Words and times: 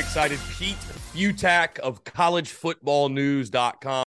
Excited. 0.00 0.38
Pete 0.58 0.76
Fiutak 1.14 1.78
of 1.80 2.02
collegefootballnews.com, 2.04 4.04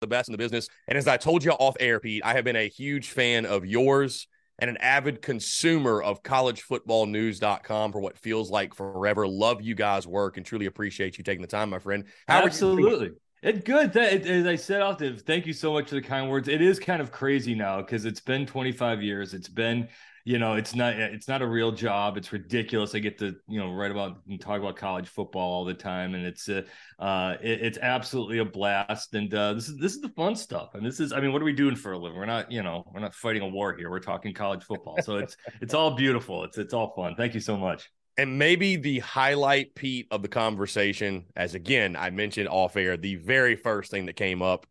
the 0.00 0.06
best 0.06 0.30
in 0.30 0.32
the 0.32 0.38
business. 0.38 0.66
And 0.88 0.96
as 0.96 1.06
I 1.06 1.18
told 1.18 1.44
you 1.44 1.50
off 1.50 1.76
air, 1.78 2.00
Pete, 2.00 2.22
I 2.24 2.32
have 2.32 2.44
been 2.44 2.56
a 2.56 2.68
huge 2.68 3.10
fan 3.10 3.44
of 3.44 3.66
yours 3.66 4.26
and 4.58 4.70
an 4.70 4.78
avid 4.78 5.20
consumer 5.20 6.02
of 6.02 6.22
collegefootballnews.com 6.22 7.92
for 7.92 8.00
what 8.00 8.16
feels 8.16 8.50
like 8.50 8.74
forever. 8.74 9.28
Love 9.28 9.60
you 9.60 9.74
guys' 9.74 10.06
work 10.06 10.38
and 10.38 10.46
truly 10.46 10.64
appreciate 10.64 11.18
you 11.18 11.24
taking 11.24 11.42
the 11.42 11.48
time, 11.48 11.68
my 11.68 11.78
friend. 11.78 12.04
How? 12.26 12.42
Absolutely. 12.42 13.10
It's 13.42 13.62
good. 13.64 13.92
That, 13.92 14.14
it- 14.14 14.26
as 14.26 14.46
I 14.46 14.56
said 14.56 14.80
off 14.80 15.02
thank 15.26 15.44
you 15.44 15.52
so 15.52 15.74
much 15.74 15.90
for 15.90 15.96
the 15.96 16.02
kind 16.02 16.30
words. 16.30 16.48
It 16.48 16.62
is 16.62 16.78
kind 16.78 17.02
of 17.02 17.12
crazy 17.12 17.54
now 17.54 17.82
because 17.82 18.06
it's 18.06 18.20
been 18.20 18.46
25 18.46 19.02
years. 19.02 19.34
It's 19.34 19.48
been, 19.48 19.90
you 20.24 20.38
know, 20.38 20.54
it's 20.54 20.74
not, 20.74 20.94
it's 20.94 21.28
not 21.28 21.42
a 21.42 21.46
real 21.46 21.72
job. 21.72 22.16
It's 22.16 22.32
ridiculous. 22.32 22.94
I 22.94 23.00
get 23.00 23.18
to, 23.18 23.34
you 23.48 23.58
know, 23.58 23.72
write 23.72 23.90
about 23.90 24.18
and 24.28 24.40
talk 24.40 24.60
about 24.60 24.76
college 24.76 25.08
football 25.08 25.52
all 25.52 25.64
the 25.64 25.74
time, 25.74 26.14
and 26.14 26.24
it's, 26.24 26.48
uh, 26.48 26.62
uh, 26.98 27.36
it- 27.42 27.62
it's 27.62 27.78
absolutely 27.78 28.38
a 28.38 28.44
blast. 28.44 29.14
And 29.14 29.32
uh, 29.34 29.54
this 29.54 29.68
is 29.68 29.76
this 29.78 29.94
is 29.94 30.00
the 30.00 30.10
fun 30.10 30.36
stuff. 30.36 30.74
And 30.74 30.84
this 30.86 31.00
is, 31.00 31.12
I 31.12 31.20
mean, 31.20 31.32
what 31.32 31.42
are 31.42 31.44
we 31.44 31.52
doing 31.52 31.76
for 31.76 31.92
a 31.92 31.98
living? 31.98 32.18
We're 32.18 32.26
not, 32.26 32.50
you 32.52 32.62
know, 32.62 32.84
we're 32.92 33.00
not 33.00 33.14
fighting 33.14 33.42
a 33.42 33.48
war 33.48 33.74
here. 33.76 33.90
We're 33.90 34.00
talking 34.00 34.32
college 34.34 34.64
football. 34.64 34.98
So 35.02 35.16
it's, 35.16 35.36
it's 35.60 35.74
all 35.74 35.96
beautiful. 35.96 36.44
It's, 36.44 36.58
it's 36.58 36.74
all 36.74 36.92
fun. 36.94 37.14
Thank 37.16 37.34
you 37.34 37.40
so 37.40 37.56
much. 37.56 37.90
And 38.18 38.38
maybe 38.38 38.76
the 38.76 38.98
highlight, 38.98 39.74
Pete, 39.74 40.06
of 40.10 40.20
the 40.20 40.28
conversation, 40.28 41.24
as 41.34 41.54
again, 41.54 41.96
I 41.96 42.10
mentioned 42.10 42.48
off 42.48 42.76
air, 42.76 42.98
the 42.98 43.14
very 43.16 43.56
first 43.56 43.90
thing 43.90 44.04
that 44.06 44.16
came 44.16 44.42
up, 44.42 44.66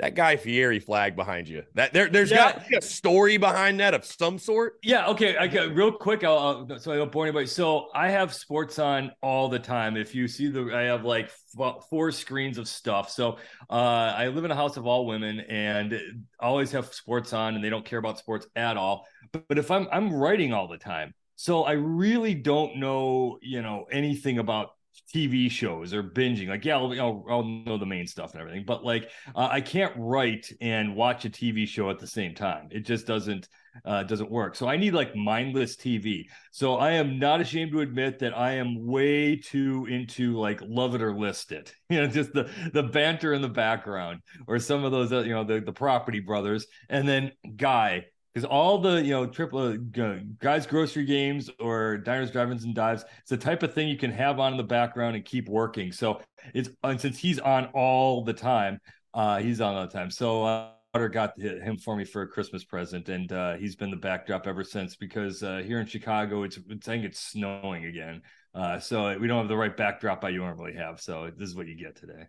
that 0.00 0.14
Guy 0.14 0.36
Fieri 0.36 0.78
flag 0.80 1.14
behind 1.14 1.46
you. 1.46 1.62
That 1.74 1.92
there, 1.92 2.08
there's 2.08 2.30
Yeah. 2.30 2.52
got 2.52 2.72
a 2.72 2.80
story 2.82 3.36
behind 3.36 3.80
that 3.80 3.92
of 3.92 4.04
some 4.04 4.38
sort. 4.38 4.78
Yeah. 4.82 5.08
Okay. 5.08 5.36
I 5.36 5.46
got 5.46 5.74
real 5.74 5.92
quick. 5.92 6.24
I'll, 6.24 6.66
I'll 6.70 6.78
so 6.78 6.92
I 6.92 6.96
don't 6.96 7.12
bore 7.12 7.24
anybody. 7.26 7.46
So 7.46 7.88
I 7.94 8.08
have 8.10 8.32
sports 8.32 8.78
on 8.78 9.12
all 9.22 9.48
the 9.48 9.58
time. 9.58 9.96
If 9.96 10.14
you 10.14 10.26
see 10.26 10.48
the, 10.48 10.74
I 10.74 10.82
have 10.82 11.04
like 11.04 11.30
f- 11.58 11.84
four 11.90 12.10
screens 12.12 12.56
of 12.56 12.66
stuff. 12.66 13.10
So 13.10 13.36
uh, 13.68 14.14
I 14.16 14.28
live 14.28 14.44
in 14.44 14.50
a 14.50 14.54
house 14.56 14.76
of 14.78 14.86
all 14.86 15.06
women, 15.06 15.40
and 15.40 16.00
always 16.40 16.72
have 16.72 16.92
sports 16.94 17.32
on, 17.32 17.54
and 17.54 17.62
they 17.62 17.70
don't 17.70 17.84
care 17.84 17.98
about 17.98 18.18
sports 18.18 18.46
at 18.56 18.76
all. 18.76 19.06
But, 19.32 19.48
but 19.48 19.58
if 19.58 19.70
I'm 19.70 19.86
I'm 19.92 20.12
writing 20.14 20.54
all 20.54 20.66
the 20.66 20.78
time, 20.78 21.12
so 21.36 21.64
I 21.64 21.72
really 21.72 22.34
don't 22.34 22.76
know, 22.76 23.38
you 23.42 23.60
know, 23.60 23.86
anything 23.92 24.38
about 24.38 24.70
TV 25.14 25.50
shows 25.50 25.92
or 25.92 26.02
binging. 26.02 26.48
Like, 26.48 26.64
yeah, 26.64 26.76
I'll, 26.76 26.92
I'll, 27.00 27.24
I'll 27.28 27.44
know 27.44 27.78
the 27.78 27.86
main 27.86 28.06
stuff 28.06 28.32
and 28.32 28.40
everything, 28.40 28.64
but 28.66 28.84
like, 28.84 29.10
uh, 29.34 29.48
I 29.50 29.60
can't 29.60 29.92
write 29.96 30.50
and 30.60 30.94
watch 30.94 31.24
a 31.24 31.30
TV 31.30 31.66
show 31.66 31.90
at 31.90 31.98
the 31.98 32.06
same 32.06 32.34
time. 32.34 32.68
It 32.70 32.80
just 32.80 33.06
doesn't 33.06 33.48
uh, 33.84 34.02
doesn't 34.02 34.30
work. 34.30 34.56
So 34.56 34.68
I 34.68 34.76
need 34.76 34.94
like 34.94 35.14
mindless 35.14 35.76
TV. 35.76 36.24
So 36.50 36.76
I 36.76 36.92
am 36.92 37.18
not 37.18 37.40
ashamed 37.40 37.72
to 37.72 37.80
admit 37.80 38.18
that 38.18 38.36
I 38.36 38.52
am 38.52 38.86
way 38.86 39.36
too 39.36 39.86
into 39.88 40.36
like 40.36 40.60
love 40.62 40.94
it 40.94 41.02
or 41.02 41.14
list 41.14 41.52
it. 41.52 41.74
You 41.90 42.02
know, 42.02 42.06
just 42.06 42.32
the 42.32 42.48
the 42.72 42.84
banter 42.84 43.34
in 43.34 43.42
the 43.42 43.48
background 43.48 44.20
or 44.46 44.60
some 44.60 44.84
of 44.84 44.92
those, 44.92 45.12
uh, 45.12 45.22
you 45.22 45.34
know, 45.34 45.42
the 45.42 45.60
the 45.60 45.72
Property 45.72 46.20
Brothers, 46.20 46.66
and 46.88 47.08
then 47.08 47.32
Guy 47.56 48.06
because 48.32 48.46
all 48.46 48.78
the 48.78 49.02
you 49.02 49.10
know 49.10 49.26
triple 49.26 49.58
uh, 49.58 50.16
guys 50.38 50.66
grocery 50.66 51.04
games 51.04 51.50
or 51.58 51.98
diners 51.98 52.30
drive-ins 52.30 52.64
and 52.64 52.74
dives 52.74 53.04
it's 53.20 53.30
the 53.30 53.36
type 53.36 53.62
of 53.62 53.74
thing 53.74 53.88
you 53.88 53.96
can 53.96 54.10
have 54.10 54.38
on 54.38 54.52
in 54.52 54.56
the 54.56 54.64
background 54.64 55.16
and 55.16 55.24
keep 55.24 55.48
working 55.48 55.92
so 55.92 56.20
it's 56.54 56.68
and 56.84 57.00
since 57.00 57.18
he's 57.18 57.38
on 57.38 57.66
all 57.66 58.24
the 58.24 58.32
time 58.32 58.78
uh 59.14 59.38
he's 59.38 59.60
on 59.60 59.74
all 59.74 59.86
the 59.86 59.92
time 59.92 60.10
so 60.10 60.44
uh 60.44 60.68
got 61.12 61.38
him 61.40 61.76
for 61.76 61.96
me 61.96 62.04
for 62.04 62.22
a 62.22 62.26
Christmas 62.28 62.64
present, 62.64 63.08
and 63.08 63.30
uh, 63.32 63.54
he's 63.54 63.76
been 63.76 63.90
the 63.90 63.96
backdrop 63.96 64.46
ever 64.46 64.64
since. 64.64 64.96
Because 64.96 65.42
uh, 65.42 65.62
here 65.64 65.78
in 65.78 65.86
Chicago, 65.86 66.42
it's, 66.42 66.58
it's 66.68 66.88
I 66.88 66.92
think 66.92 67.04
it's 67.04 67.20
snowing 67.20 67.84
again, 67.84 68.22
uh, 68.54 68.80
so 68.80 69.16
we 69.18 69.28
don't 69.28 69.38
have 69.38 69.48
the 69.48 69.56
right 69.56 69.76
backdrop 69.76 70.24
I 70.24 70.30
normally 70.30 70.74
have. 70.74 71.00
So 71.00 71.30
this 71.36 71.48
is 71.48 71.54
what 71.54 71.68
you 71.68 71.76
get 71.76 71.96
today. 71.96 72.26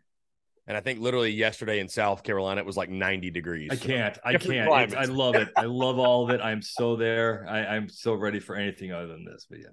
And 0.68 0.78
I 0.78 0.80
think 0.80 1.00
literally 1.00 1.32
yesterday 1.32 1.80
in 1.80 1.88
South 1.88 2.24
Carolina, 2.24 2.62
it 2.62 2.66
was 2.66 2.78
like 2.78 2.90
90 2.90 3.32
degrees. 3.32 3.70
I 3.72 3.76
can't. 3.76 4.18
I 4.24 4.38
can't. 4.38 4.72
I 4.72 5.06
love 5.06 5.36
it. 5.36 5.50
I 5.58 5.66
love 5.66 5.98
all 5.98 6.24
of 6.24 6.30
it. 6.30 6.42
I'm 6.44 6.62
so 6.62 6.96
there. 6.96 7.46
I, 7.50 7.66
I'm 7.76 7.90
so 7.90 8.14
ready 8.14 8.40
for 8.40 8.56
anything 8.56 8.92
other 8.92 9.08
than 9.08 9.26
this. 9.26 9.48
But 9.50 9.60
yeah. 9.60 9.68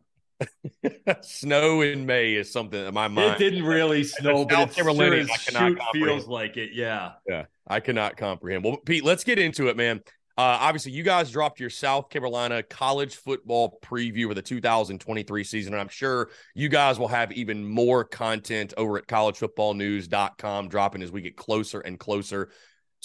snow 1.20 1.82
in 1.82 2.06
May 2.06 2.35
is 2.35 2.50
something 2.50 2.87
in 2.87 2.94
my 2.94 3.08
mind. 3.08 3.35
It 3.35 3.38
didn't 3.38 3.64
really 3.64 4.05
snow, 4.05 4.44
but 4.44 4.70
it 4.70 4.75
sure 4.75 5.26
shoot 5.26 5.79
feels 5.93 6.26
like 6.26 6.56
it. 6.56 6.70
Yeah. 6.73 7.12
Yeah. 7.29 7.46
I 7.67 7.81
cannot 7.81 8.17
comprehend. 8.17 8.64
Well, 8.64 8.79
Pete, 8.79 9.05
let's 9.05 9.25
get 9.25 9.38
into 9.38 9.69
it, 9.69 9.76
man. 9.76 10.02
Uh, 10.38 10.56
obviously, 10.61 10.93
you 10.93 11.02
guys 11.02 11.32
dropped 11.32 11.58
your 11.58 11.69
South 11.69 12.11
Carolina 12.11 12.62
college 12.62 13.17
football 13.17 13.76
preview 13.85 14.29
for 14.29 14.35
the 14.35 14.43
2023 14.43 15.43
season, 15.43 15.73
and 15.73 15.81
I'm 15.81 15.88
sure 15.88 16.31
you 16.55 16.69
guys 16.69 16.96
will 16.96 17.08
have 17.08 17.32
even 17.32 17.67
more 17.67 18.05
content 18.05 18.73
over 18.76 18.99
at 18.99 19.08
collegefootballnews.com 19.08 20.69
dropping 20.69 21.02
as 21.02 21.11
we 21.11 21.23
get 21.23 21.37
closer 21.37 21.81
and 21.81 21.99
closer 21.99 22.50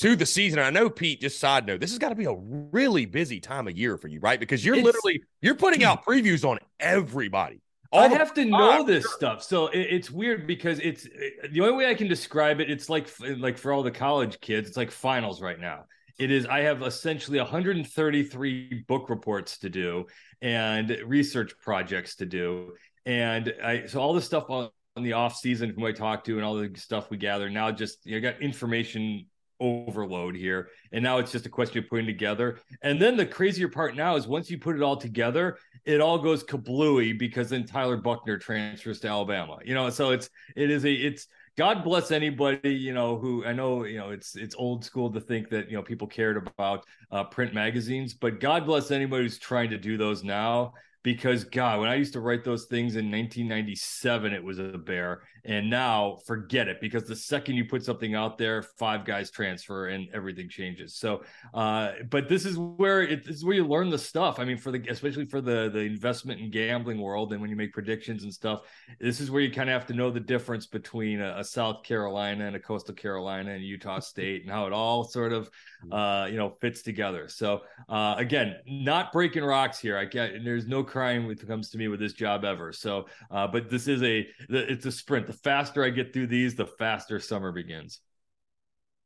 to 0.01 0.15
the 0.15 0.27
season. 0.27 0.59
And 0.59 0.67
I 0.67 0.79
know, 0.79 0.91
Pete, 0.91 1.21
just 1.21 1.39
side 1.39 1.65
note, 1.65 1.79
this 1.79 1.89
has 1.89 1.97
got 1.97 2.09
to 2.09 2.15
be 2.15 2.25
a 2.25 2.35
really 2.35 3.07
busy 3.07 3.39
time 3.39 3.67
of 3.67 3.75
year 3.75 3.97
for 3.97 4.09
you, 4.09 4.19
right? 4.19 4.39
Because 4.39 4.63
you're 4.63 4.75
it's, 4.75 4.83
literally 4.83 5.23
you're 5.41 5.55
putting 5.55 5.83
out 5.83 6.05
previews 6.05 6.47
on 6.47 6.59
everybody. 6.79 7.61
I 7.91 8.09
have 8.09 8.35
to 8.35 8.45
know 8.45 8.83
this 8.83 9.11
stuff, 9.11 9.41
so 9.41 9.67
it, 9.67 9.87
it's 9.89 10.11
weird 10.11 10.45
because 10.45 10.79
it's 10.79 11.07
the 11.49 11.61
only 11.61 11.73
way 11.73 11.89
I 11.89 11.95
can 11.95 12.07
describe 12.07 12.59
it. 12.59 12.69
It's 12.69 12.89
like 12.89 13.09
like 13.39 13.57
for 13.57 13.73
all 13.73 13.81
the 13.81 13.89
college 13.89 14.39
kids, 14.39 14.67
it's 14.67 14.77
like 14.77 14.91
finals 14.91 15.41
right 15.41 15.59
now 15.59 15.85
it 16.19 16.31
is 16.31 16.45
i 16.45 16.59
have 16.59 16.81
essentially 16.81 17.39
133 17.39 18.85
book 18.87 19.09
reports 19.09 19.57
to 19.59 19.69
do 19.69 20.05
and 20.41 20.89
research 21.05 21.53
projects 21.61 22.15
to 22.17 22.25
do. 22.25 22.73
And 23.05 23.53
i 23.63 23.85
so 23.87 23.99
all 23.99 24.13
the 24.13 24.21
stuff 24.21 24.49
on, 24.49 24.69
on 24.95 25.03
the 25.03 25.13
off 25.13 25.35
season 25.35 25.73
who 25.75 25.87
i 25.87 25.91
talk 25.91 26.23
to 26.25 26.35
and 26.35 26.45
all 26.45 26.55
the 26.55 26.71
stuff 26.75 27.09
we 27.09 27.17
gather 27.17 27.49
now 27.49 27.71
just 27.71 28.05
you 28.05 28.19
know, 28.19 28.31
got 28.31 28.41
information 28.41 29.25
overload 29.59 30.35
here. 30.35 30.69
And 30.91 31.01
now 31.03 31.19
it's 31.19 31.31
just 31.31 31.45
a 31.45 31.49
question 31.49 31.77
of 31.81 31.89
putting 31.89 32.05
together. 32.05 32.59
And 32.81 33.01
then 33.01 33.15
the 33.15 33.25
crazier 33.25 33.69
part 33.69 33.95
now 33.95 34.17
is 34.17 34.27
once 34.27 34.51
you 34.51 34.57
put 34.57 34.75
it 34.75 34.81
all 34.81 34.97
together 34.97 35.57
it 35.85 35.99
all 35.99 36.17
goes 36.17 36.43
kablooey 36.43 37.17
because 37.17 37.49
then 37.49 37.65
tyler 37.65 37.97
Buchner 37.97 38.37
transfers 38.37 38.99
to 39.01 39.07
alabama. 39.07 39.59
You 39.63 39.73
know 39.73 39.89
so 39.89 40.11
it's 40.11 40.29
it 40.55 40.69
is 40.69 40.85
a 40.85 40.91
it's 40.91 41.27
God 41.55 41.83
bless 41.83 42.11
anybody, 42.11 42.73
you 42.73 42.93
know, 42.93 43.17
who 43.17 43.45
I 43.45 43.53
know, 43.53 43.83
you 43.83 43.97
know, 43.97 44.09
it's 44.09 44.35
it's 44.35 44.55
old 44.55 44.83
school 44.83 45.11
to 45.11 45.21
think 45.21 45.49
that 45.49 45.69
you 45.69 45.77
know 45.77 45.83
people 45.83 46.07
cared 46.07 46.37
about 46.37 46.85
uh, 47.11 47.23
print 47.25 47.53
magazines, 47.53 48.13
but 48.13 48.39
God 48.39 48.65
bless 48.65 48.89
anybody 48.89 49.23
who's 49.23 49.37
trying 49.37 49.69
to 49.69 49.77
do 49.77 49.97
those 49.97 50.23
now 50.23 50.73
because 51.03 51.43
God, 51.43 51.81
when 51.81 51.89
I 51.89 51.95
used 51.95 52.13
to 52.13 52.21
write 52.21 52.45
those 52.45 52.65
things 52.65 52.95
in 52.95 53.11
1997, 53.11 54.33
it 54.33 54.43
was 54.43 54.57
a 54.57 54.77
bear. 54.77 55.21
And 55.45 55.69
now 55.69 56.19
forget 56.25 56.69
it 56.69 56.79
because 56.79 57.03
the 57.03 57.15
second 57.17 57.55
you 57.57 57.65
put 57.65 57.83
something 57.83 58.15
out 58.15 58.37
there, 58.37 58.61
five 58.61 59.03
guys 59.03 59.29
transfer 59.29 59.87
and 59.87 60.07
everything 60.13 60.47
changes. 60.47 60.95
So, 60.95 61.23
uh, 61.53 61.91
but 62.09 62.29
this 62.29 62.45
is 62.45 62.57
where 62.57 63.01
it, 63.01 63.25
this 63.25 63.35
is 63.35 63.45
where 63.45 63.55
you 63.55 63.67
learn 63.67 63.89
the 63.89 63.97
stuff. 63.97 64.39
I 64.39 64.45
mean, 64.45 64.57
for 64.57 64.71
the 64.71 64.81
especially 64.87 65.25
for 65.25 65.41
the 65.41 65.69
the 65.69 65.81
investment 65.81 66.39
and 66.39 66.49
gambling 66.49 67.01
world, 67.01 67.33
and 67.33 67.41
when 67.41 67.49
you 67.49 67.57
make 67.57 67.73
predictions 67.73 68.23
and 68.23 68.33
stuff, 68.33 68.61
this 69.01 69.19
is 69.19 69.29
where 69.29 69.41
you 69.41 69.51
kind 69.51 69.69
of 69.69 69.73
have 69.73 69.85
to 69.87 69.93
know 69.93 70.09
the 70.09 70.19
difference 70.21 70.65
between 70.65 71.19
a, 71.19 71.39
a 71.39 71.43
South 71.43 71.83
Carolina 71.83 72.47
and 72.47 72.55
a 72.55 72.59
Coastal 72.59 72.95
Carolina 72.95 73.51
and 73.51 73.63
Utah 73.65 73.99
State 74.13 74.43
and 74.43 74.51
how 74.51 74.65
it 74.65 74.71
all 74.71 75.03
sort 75.03 75.33
of 75.33 75.49
mm-hmm. 75.83 75.91
uh, 75.91 76.27
you 76.27 76.37
know 76.37 76.51
fits 76.61 76.83
together. 76.83 77.27
So 77.27 77.63
uh, 77.89 78.15
again, 78.17 78.55
not 78.65 79.11
breaking 79.11 79.43
rocks 79.43 79.77
here. 79.77 79.97
I 79.97 80.05
get 80.05 80.41
there's 80.45 80.67
no 80.67 80.85
crime 80.93 81.23
when 81.23 81.31
it 81.35 81.47
comes 81.47 81.71
to 81.71 81.77
me 81.77 81.87
with 81.87 81.99
this 81.99 82.13
job 82.13 82.45
ever. 82.45 82.71
So, 82.71 83.07
uh, 83.31 83.47
but 83.47 83.69
this 83.69 83.87
is 83.87 84.03
a 84.03 84.27
it's 84.47 84.85
a 84.85 84.91
sprint 84.91 85.27
the 85.27 85.33
faster 85.33 85.83
I 85.83 85.89
get 85.89 86.13
through 86.13 86.27
these, 86.27 86.55
the 86.55 86.67
faster 86.67 87.19
summer 87.19 87.51
begins. 87.51 87.99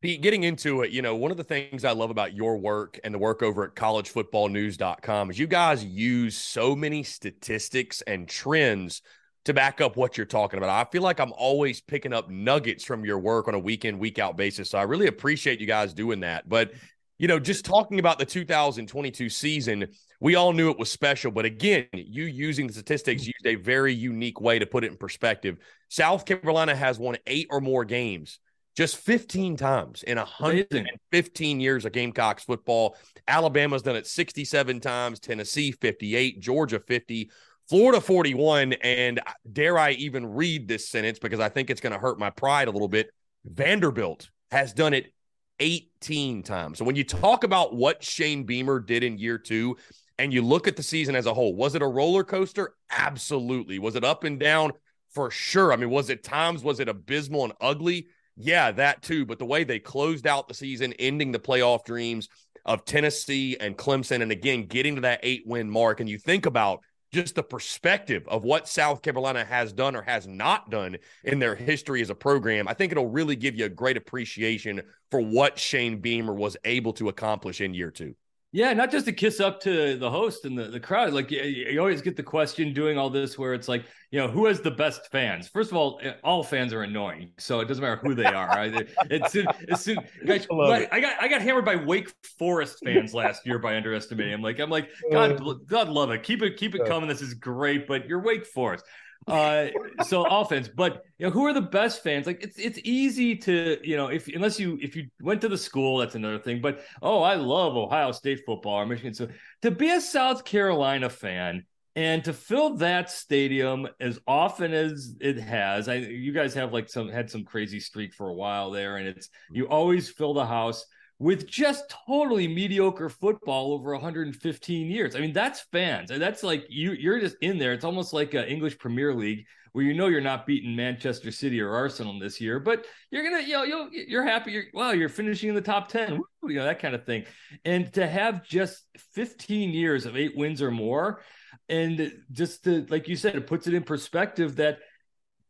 Pete, 0.01 0.22
getting 0.22 0.44
into 0.44 0.81
it, 0.84 0.92
you 0.92 1.01
know, 1.01 1.16
one 1.16 1.31
of 1.31 1.38
the 1.38 1.44
things 1.44 1.84
I 1.84 1.92
love 1.92 2.12
about 2.12 2.36
your 2.36 2.57
work 2.57 3.00
and 3.04 3.12
the 3.12 3.18
work 3.18 3.42
over 3.42 3.63
at 3.63 3.74
collegefootballnews.com 3.74 5.31
is 5.31 5.39
you 5.39 5.48
guys 5.48 5.84
use 5.84 6.38
so 6.38 6.75
many 6.75 7.01
statistics 7.01 8.04
and 8.04 8.28
trends 8.28 9.01
to 9.45 9.56
back 9.56 9.81
up 9.81 9.95
what 9.95 10.16
you're 10.16 10.28
talking 10.28 10.60
about. 10.60 10.69
I 10.69 10.88
feel 10.92 11.01
like 11.01 11.19
I'm 11.19 11.33
always 11.33 11.81
picking 11.81 12.13
up 12.13 12.30
nuggets 12.30 12.83
from 12.83 13.06
your 13.06 13.18
work 13.18 13.48
on 13.48 13.56
a 13.56 13.60
week 13.60 13.86
in, 13.86 13.98
week 13.98 14.19
out 14.19 14.38
basis. 14.38 14.69
So 14.69 14.78
I 14.78 14.83
really 14.83 15.07
appreciate 15.07 15.60
you 15.60 15.66
guys 15.66 15.95
doing 15.95 16.19
that. 16.19 16.48
But, 16.48 16.74
you 17.18 17.28
know, 17.28 17.40
just 17.40 17.66
talking 17.66 17.98
about 17.98 18.19
the 18.19 18.25
2022 18.25 19.30
season, 19.30 19.88
we 20.19 20.36
all 20.36 20.54
knew 20.54 20.72
it 20.72 20.80
was 20.80 20.92
special. 20.92 21.31
But 21.31 21.46
again, 21.46 21.88
you 21.94 22.25
using 22.25 22.68
the 22.68 22.74
statistics 22.74 23.25
used 23.25 23.46
a 23.46 23.56
very 23.56 23.94
unique 23.94 24.42
way 24.42 24.60
to 24.60 24.66
put 24.66 24.84
it 24.84 24.92
in 24.92 24.98
perspective. 24.98 25.58
South 25.90 26.25
Carolina 26.25 26.75
has 26.75 26.98
won 26.98 27.18
eight 27.28 27.48
or 27.50 27.62
more 27.62 27.86
games 27.86 28.40
just 28.78 28.98
15 28.98 29.58
times 29.58 30.04
in 30.04 30.18
115 30.18 31.60
years 31.60 31.86
of 31.86 31.92
Gamecocks 31.92 32.44
football. 32.44 32.96
Alabama's 33.28 33.81
done 33.81 33.96
it 33.96 34.06
67 34.06 34.80
times, 34.80 35.19
Tennessee 35.19 35.72
58, 35.72 36.40
Georgia 36.40 36.80
50, 36.80 37.31
Florida 37.68 38.00
41. 38.00 38.74
And 38.74 39.19
dare 39.52 39.80
I 39.80 39.94
even 39.94 40.28
read 40.28 40.68
this 40.68 40.88
sentence 40.88 41.18
because 41.18 41.40
I 41.40 41.50
think 41.50 41.72
it's 41.72 41.81
going 41.81 41.94
to 41.94 42.00
hurt 42.00 42.19
my 42.19 42.30
pride 42.30 42.68
a 42.68 42.72
little 42.72 42.88
bit. 42.88 43.10
Vanderbilt 43.46 44.30
has 44.52 44.74
done 44.74 44.94
it 44.94 45.12
18 45.59 46.44
times. 46.44 46.78
So 46.78 46.86
when 46.86 46.95
you 46.95 47.04
talk 47.04 47.44
about 47.44 47.76
what 47.76 48.04
Shane 48.04 48.44
Beamer 48.44 48.80
did 48.80 49.04
in 49.04 49.18
year 49.18 49.40
two, 49.40 49.78
and 50.19 50.33
you 50.33 50.42
look 50.42 50.68
at 50.68 50.76
the 50.76 50.83
season 50.83 51.16
as 51.16 51.26
a 51.26 51.33
whole, 51.33 51.56
was 51.56 51.76
it 51.76 51.81
a 51.81 51.88
roller 51.88 52.24
coaster? 52.24 52.74
Absolutely. 52.92 53.80
Was 53.80 53.95
it 53.95 54.04
up 54.04 54.24
and 54.24 54.40
down? 54.40 54.71
For 55.12 55.31
sure. 55.31 55.71
I 55.71 55.78
mean, 55.78 55.90
was 55.90 56.09
it 56.09 56.24
times, 56.24 56.64
was 56.64 56.80
it 56.80 56.90
abysmal 56.90 57.45
and 57.45 57.54
ugly? 57.62 58.07
Yeah, 58.36 58.71
that 58.71 59.02
too. 59.02 59.26
But 59.26 59.40
the 59.40 59.45
way 59.45 59.64
they 59.64 59.80
closed 59.80 60.28
out 60.28 60.47
the 60.47 60.54
season, 60.54 60.94
ending 61.00 61.31
the 61.31 61.40
playoff 61.40 61.86
dreams 61.86 62.30
of 62.66 62.86
Tennessee 62.86 63.57
and 63.59 63.78
Clemson, 63.78 64.21
and 64.21 64.31
again, 64.31 64.66
getting 64.66 64.95
to 64.95 65.02
that 65.02 65.21
eight 65.24 65.44
win 65.45 65.69
mark, 65.69 66.00
and 66.00 66.09
you 66.09 66.18
think 66.19 66.45
about 66.45 66.81
just 67.14 67.36
the 67.36 67.44
perspective 67.44 68.28
of 68.28 68.44
what 68.44 68.68
South 68.68 69.02
Carolina 69.02 69.45
has 69.45 69.71
done 69.71 69.95
or 69.95 70.02
has 70.02 70.28
not 70.28 70.69
done 70.69 70.97
in 71.24 71.40
their 71.40 71.56
history 71.56 72.02
as 72.02 72.09
a 72.09 72.16
program, 72.16 72.68
I 72.68 72.74
think 72.74 72.92
it'll 72.92 73.09
really 73.09 73.36
give 73.36 73.56
you 73.56 73.66
a 73.66 73.69
great 73.69 73.97
appreciation 73.97 74.81
for 75.09 75.21
what 75.21 75.57
Shane 75.57 76.00
Beamer 76.00 76.33
was 76.33 76.57
able 76.66 76.94
to 76.94 77.07
accomplish 77.09 77.62
in 77.62 77.74
year 77.74 77.92
two. 77.92 78.14
Yeah, 78.54 78.71
not 78.73 78.92
just 78.92 79.06
to 79.07 79.11
kiss 79.11 79.42
up 79.42 79.59
to 79.61 79.97
the 79.97 80.09
host 80.09 80.45
and 80.45 80.57
the, 80.57 80.66
the 80.69 80.80
crowd. 80.80 81.11
Like 81.11 81.30
you, 81.31 81.42
you, 81.42 81.80
always 81.80 82.01
get 82.01 82.16
the 82.16 82.23
question 82.23 82.73
doing 82.73 82.97
all 82.97 83.09
this 83.09 83.37
where 83.37 83.54
it's 83.54 83.68
like, 83.68 83.83
you 84.09 84.19
know, 84.19 84.30
who 84.30 84.45
has 84.45 84.61
the 84.61 84.71
best 84.71 85.11
fans? 85.11 85.49
First 85.49 85.69
of 85.69 85.75
all, 85.75 85.99
eh, 86.01 86.13
all 86.23 86.44
fans 86.44 86.71
are 86.71 86.83
annoying, 86.83 87.31
so 87.37 87.59
it 87.59 87.68
doesn't 87.68 87.83
matter 87.83 87.99
who 88.01 88.16
they 88.16 88.23
are. 88.23 88.47
Right? 88.47 88.87
It's 89.09 89.35
it's, 89.35 89.87
it's 89.87 90.01
guys, 90.25 90.47
I, 90.49 90.87
I 90.89 90.99
got 91.01 91.21
I 91.21 91.27
got 91.27 91.42
hammered 91.42 91.66
by 91.66 91.75
Wake 91.75 92.09
Forest 92.39 92.80
fans 92.85 93.13
last 93.13 93.45
year 93.45 93.59
by 93.59 93.75
underestimating. 93.75 94.33
I'm 94.33 94.42
like 94.42 94.59
I'm 94.59 94.69
like 94.69 94.89
God 95.11 95.68
God 95.68 95.89
love 95.89 96.11
it. 96.11 96.23
Keep 96.23 96.42
it 96.42 96.56
keep 96.56 96.73
it 96.73 96.85
coming. 96.85 97.09
This 97.09 97.21
is 97.21 97.33
great, 97.33 97.85
but 97.85 98.07
you're 98.07 98.21
Wake 98.21 98.45
Forest. 98.45 98.85
Uh, 99.28 99.68
so 100.04 100.24
offense, 100.24 100.69
but 100.69 101.04
you 101.18 101.26
know, 101.26 101.31
who 101.31 101.46
are 101.46 101.54
the 101.54 101.62
best 101.62 102.02
fans? 102.02 102.26
Like 102.26 102.42
it's 102.42 102.57
it's 102.57 102.80
easy 102.84 103.36
to 103.38 103.78
you 103.84 103.98
know 103.98 104.07
if 104.07 104.28
unless 104.30 104.57
you 104.57 104.78
if 104.81 104.96
you 104.96 105.07
went 105.19 105.42
to 105.42 105.50
the 105.50 105.57
school, 105.57 105.98
that's 105.98 106.16
another 106.16 106.40
thing. 106.40 106.62
But 106.62 106.81
oh, 107.02 107.22
I 107.22 107.36
love 107.36 107.76
Ohio 107.76 108.14
State 108.14 108.44
football 108.46 108.76
or 108.76 108.86
Michigan. 108.86 109.14
So 109.14 109.28
to 109.64 109.72
be 109.72 109.90
a 109.90 110.00
South 110.00 110.46
Carolina 110.46 111.10
fan 111.10 111.66
and 111.98 112.24
to 112.24 112.31
fill 112.31 112.76
that 112.78 113.12
stadium 113.12 113.88
as 114.00 114.18
often 114.28 114.72
as 114.72 115.16
it 115.19 115.38
has, 115.40 115.90
I 115.90 115.96
you 115.96 116.31
guys 116.31 116.54
have 116.54 116.72
like 116.72 116.88
some 116.88 117.10
had 117.10 117.30
some 117.30 117.44
crazy 117.44 117.81
streak 117.81 118.14
for 118.14 118.30
a 118.30 118.34
while 118.34 118.72
there, 118.72 118.96
and 118.96 119.10
it's 119.10 119.28
you 119.52 119.68
always 119.68 120.10
fill 120.10 120.36
the 120.36 120.46
house 120.46 120.86
with 121.19 121.47
just 121.47 121.94
totally 122.07 122.47
mediocre 122.47 123.09
football 123.09 123.74
over 123.74 123.92
115 123.94 124.88
years. 124.92 125.16
I 125.16 125.19
mean, 125.19 125.33
that's 125.33 125.62
fans. 125.71 126.12
And 126.12 126.21
that's 126.21 126.44
like 126.44 126.66
you 126.69 126.92
you're 126.92 127.19
just 127.19 127.38
in 127.42 127.57
there. 127.57 127.74
It's 127.74 127.86
almost 127.86 128.14
like 128.14 128.33
an 128.33 128.45
English 128.45 128.78
Premier 128.78 129.14
League 129.14 129.45
where 129.71 129.83
you 129.83 129.94
know 129.94 130.07
you're 130.07 130.21
not 130.21 130.45
beating 130.45 130.76
Manchester 130.76 131.31
City 131.31 131.62
or 131.62 131.71
Arsenal 131.71 132.18
this 132.19 132.42
year, 132.42 132.59
but 132.59 132.86
you're 133.12 133.24
gonna, 133.24 133.44
you 133.44 133.54
know, 133.54 133.64
you'll, 133.64 133.90
you're 133.92 134.24
happy. 134.24 134.52
You're 134.52 134.64
wow, 134.74 134.92
you're 134.92 135.09
finishing 135.09 135.50
in 135.50 135.56
the 135.56 135.62
top 135.62 135.88
ten, 135.88 136.19
you 136.44 136.56
know 136.56 136.64
that 136.66 136.80
kind 136.80 136.95
of 136.95 137.06
thing. 137.06 137.26
And 137.66 137.92
to 137.94 138.07
have 138.07 138.44
just 138.44 138.86
15 139.14 139.71
years 139.71 140.06
of 140.06 140.16
eight 140.16 140.36
wins 140.36 140.62
or 140.62 140.71
more, 140.71 141.21
and 141.69 142.12
just 142.31 142.64
to, 142.64 142.86
like 142.90 143.07
you 143.07 143.16
said, 143.16 143.36
it 143.36 143.47
puts 143.47 143.68
it 143.68 143.74
in 143.74 143.83
perspective 143.83 144.56
that 144.56 144.80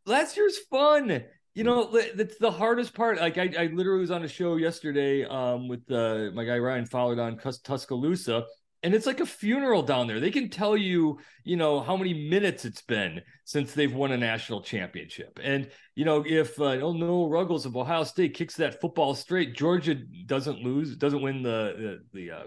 last 0.05 0.35
year's 0.35 0.57
fun 0.57 1.23
you 1.57 1.63
know, 1.63 1.89
that's 2.13 2.37
the 2.37 2.51
hardest 2.51 2.93
part. 2.93 3.17
Like 3.17 3.39
I, 3.39 3.51
I 3.57 3.65
literally 3.73 4.01
was 4.01 4.11
on 4.11 4.23
a 4.23 4.27
show 4.27 4.57
yesterday 4.57 5.25
um, 5.25 5.67
with 5.67 5.91
uh, 5.91 6.29
my 6.35 6.45
guy 6.45 6.59
Ryan 6.59 6.85
Fowler 6.85 7.19
on 7.19 7.39
Tuscaloosa, 7.39 8.45
and 8.83 8.93
it's 8.93 9.07
like 9.07 9.21
a 9.21 9.25
funeral 9.25 9.81
down 9.81 10.05
there. 10.05 10.19
They 10.19 10.29
can 10.29 10.51
tell 10.51 10.77
you, 10.77 11.17
you 11.43 11.57
know, 11.57 11.79
how 11.79 11.97
many 11.97 12.29
minutes 12.29 12.63
it's 12.63 12.83
been 12.83 13.23
since 13.43 13.73
they've 13.73 13.91
won 13.91 14.11
a 14.11 14.17
national 14.17 14.61
championship. 14.61 15.39
And 15.41 15.67
you 15.95 16.05
know, 16.05 16.23
if 16.27 16.61
uh, 16.61 16.77
oh 16.79 16.93
no, 16.93 17.27
Ruggles 17.27 17.65
of 17.65 17.75
Ohio 17.75 18.03
State 18.03 18.35
kicks 18.35 18.57
that 18.57 18.79
football 18.79 19.15
straight, 19.15 19.55
Georgia 19.55 19.95
doesn't 20.27 20.59
lose, 20.59 20.95
doesn't 20.95 21.23
win 21.23 21.41
the 21.41 21.99
the, 22.13 22.19
the 22.19 22.31
uh, 22.31 22.43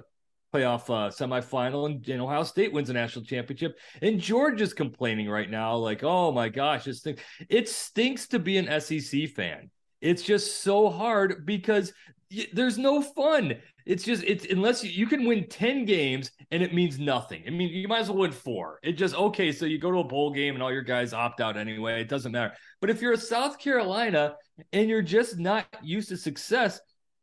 playoff 0.52 0.82
uh, 0.90 1.10
semifinal, 1.10 1.86
and, 1.86 2.06
and 2.08 2.20
Ohio 2.20 2.42
State 2.42 2.72
wins 2.72 2.90
a 2.90 2.92
national 2.92 3.24
championship. 3.24 3.78
And 4.02 4.20
Georgia's 4.20 4.74
complaining 4.74 5.28
right 5.28 5.50
now, 5.50 5.76
like, 5.76 6.02
oh 6.02 6.32
my 6.32 6.48
gosh, 6.48 6.84
this 6.84 7.00
thing. 7.00 7.18
It 7.48 7.68
stinks 7.68 8.28
to 8.28 8.38
be 8.38 8.58
an 8.58 8.80
SEC 8.80 9.28
fan. 9.28 9.70
It's 10.00 10.22
just 10.22 10.62
so 10.62 10.88
hard 10.88 11.44
because 11.46 11.92
y- 12.34 12.48
there's 12.52 12.78
no 12.78 13.02
fun. 13.02 13.54
It's 13.86 14.04
just 14.04 14.22
it's 14.24 14.46
unless 14.46 14.84
you, 14.84 14.90
you 14.90 15.06
can 15.06 15.26
win 15.26 15.48
10 15.48 15.84
games 15.84 16.30
and 16.50 16.62
it 16.62 16.74
means 16.74 16.98
nothing. 16.98 17.42
I 17.46 17.50
mean, 17.50 17.70
you 17.70 17.88
might 17.88 18.00
as 18.00 18.08
well 18.08 18.18
win 18.18 18.32
four. 18.32 18.78
It 18.82 18.92
just 18.92 19.14
okay, 19.14 19.52
so 19.52 19.66
you 19.66 19.78
go 19.78 19.90
to 19.90 19.98
a 19.98 20.04
bowl 20.04 20.32
game 20.32 20.54
and 20.54 20.62
all 20.62 20.72
your 20.72 20.82
guys 20.82 21.12
opt 21.12 21.40
out 21.40 21.56
anyway. 21.56 22.00
It 22.00 22.08
doesn't 22.08 22.32
matter. 22.32 22.54
But 22.80 22.90
if 22.90 23.02
you're 23.02 23.12
a 23.12 23.18
South 23.18 23.58
Carolina 23.58 24.36
and 24.72 24.88
you're 24.88 25.02
just 25.02 25.38
not 25.38 25.66
used 25.82 26.08
to 26.10 26.16
success, 26.16 26.80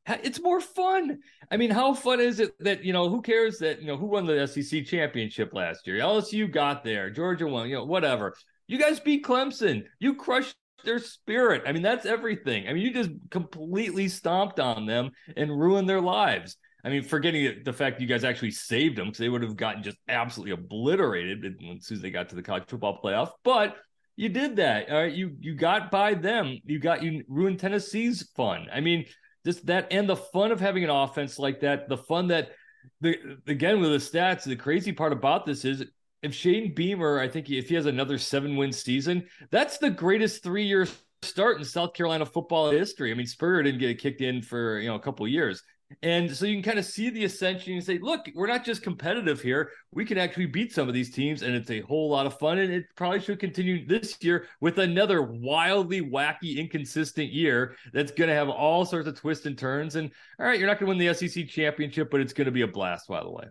it's 0.07 0.41
more 0.41 0.62
fun. 0.62 1.19
I 1.50 1.58
mean, 1.58 1.70
how 1.70 1.94
fun 1.94 2.20
is 2.20 2.39
it 2.39 2.51
that 2.60 2.84
you 2.84 2.94
know 2.94 3.10
who 3.10 3.22
cares 3.22 3.60
that 3.60 3.82
you 3.82 3.88
know 3.88 3.98
who 3.98 4.08
won 4.08 4.25
the 4.25 4.46
SEC 4.48 4.86
championship 4.86 5.54
last 5.54 5.88
year? 5.88 5.98
LSU 5.98 6.51
got 6.51 6.84
there, 6.84 7.10
Georgia 7.10 7.48
won, 7.48 7.70
you 7.70 7.75
know, 7.75 7.86
whatever. 7.86 8.36
You 8.68 8.77
guys 8.77 9.00
beat 9.00 9.24
Clemson. 9.24 9.86
You 10.00 10.16
crushed 10.16 10.56
their 10.84 11.00
spirit. 11.00 11.63
I 11.66 11.72
mean, 11.72 11.84
that's 11.84 12.06
everything. 12.06 12.68
I 12.68 12.74
mean, 12.74 12.84
you 12.84 12.94
just 12.94 13.12
completely 13.30 14.10
stomped 14.10 14.60
on 14.60 14.86
them 14.86 15.12
and 15.36 15.58
ruined 15.58 15.88
their 15.88 16.01
lives. 16.01 16.58
I 16.84 16.89
mean, 16.89 17.04
forgetting 17.04 17.63
the 17.66 17.74
fact 17.74 18.00
you 18.00 18.08
guys 18.08 18.24
actually 18.24 18.51
saved 18.51 18.98
them 18.98 19.08
because 19.08 19.18
they 19.18 19.30
would 19.30 19.42
have 19.42 19.58
gotten 19.58 19.84
just 19.84 19.98
absolutely 20.08 20.51
obliterated 20.51 21.46
as 21.46 21.86
soon 21.86 21.98
as 21.98 22.01
they 22.01 22.12
got 22.12 22.30
to 22.30 22.36
the 22.36 22.42
college 22.42 22.63
football 22.68 23.00
playoff. 23.04 23.32
But 23.44 23.75
you 24.16 24.30
did 24.30 24.58
that. 24.58 24.89
All 24.89 25.01
right, 25.01 25.13
you 25.13 25.36
you 25.39 25.56
got 25.56 25.92
by 25.92 26.13
them. 26.13 26.58
You 26.66 26.80
got 26.80 27.04
you 27.04 27.24
ruined 27.27 27.60
Tennessee's 27.60 28.30
fun. 28.36 28.68
I 28.72 28.82
mean, 28.82 29.06
just 29.48 29.66
that 29.68 29.88
and 29.92 30.10
the 30.10 30.16
fun 30.18 30.51
of 30.51 30.60
having 30.60 30.84
an 30.84 30.89
offense 30.89 31.39
like 31.39 31.62
that, 31.62 31.88
the 31.88 31.96
fun 31.96 32.27
that 32.27 32.51
the 33.00 33.38
again 33.48 33.80
with 33.80 33.92
the 33.92 33.98
stats, 33.98 34.44
the 34.44 34.58
crazy 34.58 34.92
part 34.92 35.13
about 35.13 35.46
this 35.46 35.63
is 35.63 35.86
if 36.22 36.34
Shane 36.34 36.75
Beamer, 36.75 37.18
I 37.18 37.30
think 37.30 37.50
if 37.50 37.70
he 37.70 37.75
has 37.75 37.86
another 37.86 38.18
seven 38.18 38.58
win 38.58 38.74
season, 38.74 39.25
that's 39.50 39.77
the 39.77 39.89
greatest 39.89 40.44
three 40.44 40.66
year 40.66 40.86
start 41.22 41.58
in 41.58 41.63
South 41.63 41.94
Carolina 41.94 42.25
football 42.25 42.72
history. 42.72 43.10
I 43.10 43.13
mean, 43.13 43.25
Spurrier 43.25 43.63
didn't 43.63 43.80
get 43.80 44.01
kicked 44.01 44.20
in 44.20 44.42
for 44.42 44.80
you 44.80 44.89
know 44.89 44.96
a 44.96 45.00
couple 45.00 45.25
years. 45.30 45.63
And 46.01 46.36
so 46.36 46.46
you 46.46 46.56
can 46.56 46.63
kind 46.63 46.79
of 46.79 46.86
see 46.86 47.10
the 47.10 47.24
ascension 47.24 47.74
and 47.74 47.84
say, 47.84 47.98
look, 47.98 48.29
we're 48.36 48.48
not 48.48 48.65
just 48.65 48.84
competitive 48.84 49.41
here. 49.41 49.72
We 49.91 50.03
can 50.03 50.17
actually 50.17 50.48
beat 50.48 50.74
some 50.74 50.89
of 50.89 50.94
these 50.94 51.12
teams, 51.12 51.44
and 51.44 51.56
it's 51.56 51.72
a 51.72 51.79
whole 51.82 52.10
lot 52.10 52.25
of 52.25 52.38
fun. 52.38 52.60
And 52.60 52.74
it 52.74 52.86
probably 52.96 53.22
should 53.22 53.39
continue 53.39 53.88
this 53.88 54.17
year 54.22 54.48
with 54.60 54.79
another 54.79 55.22
wildly 55.22 56.01
wacky, 56.01 56.58
inconsistent 56.58 57.32
year 57.32 57.75
that's 57.94 58.12
going 58.12 58.27
to 58.27 58.36
have 58.36 58.50
all 58.50 58.86
sorts 58.86 59.08
of 59.08 59.17
twists 59.17 59.46
and 59.46 59.58
turns. 59.58 59.96
And 59.96 60.12
all 60.39 60.46
right, 60.46 60.60
you're 60.60 60.67
not 60.67 60.77
going 60.77 60.91
to 60.91 60.98
win 60.98 61.15
the 61.15 61.27
SEC 61.29 61.48
championship, 61.48 62.12
but 62.12 62.20
it's 62.20 62.34
going 62.34 62.46
to 62.46 62.51
be 62.51 62.63
a 62.63 62.67
blast, 62.67 63.08
by 63.08 63.24
the 63.24 63.32
way. 63.32 63.46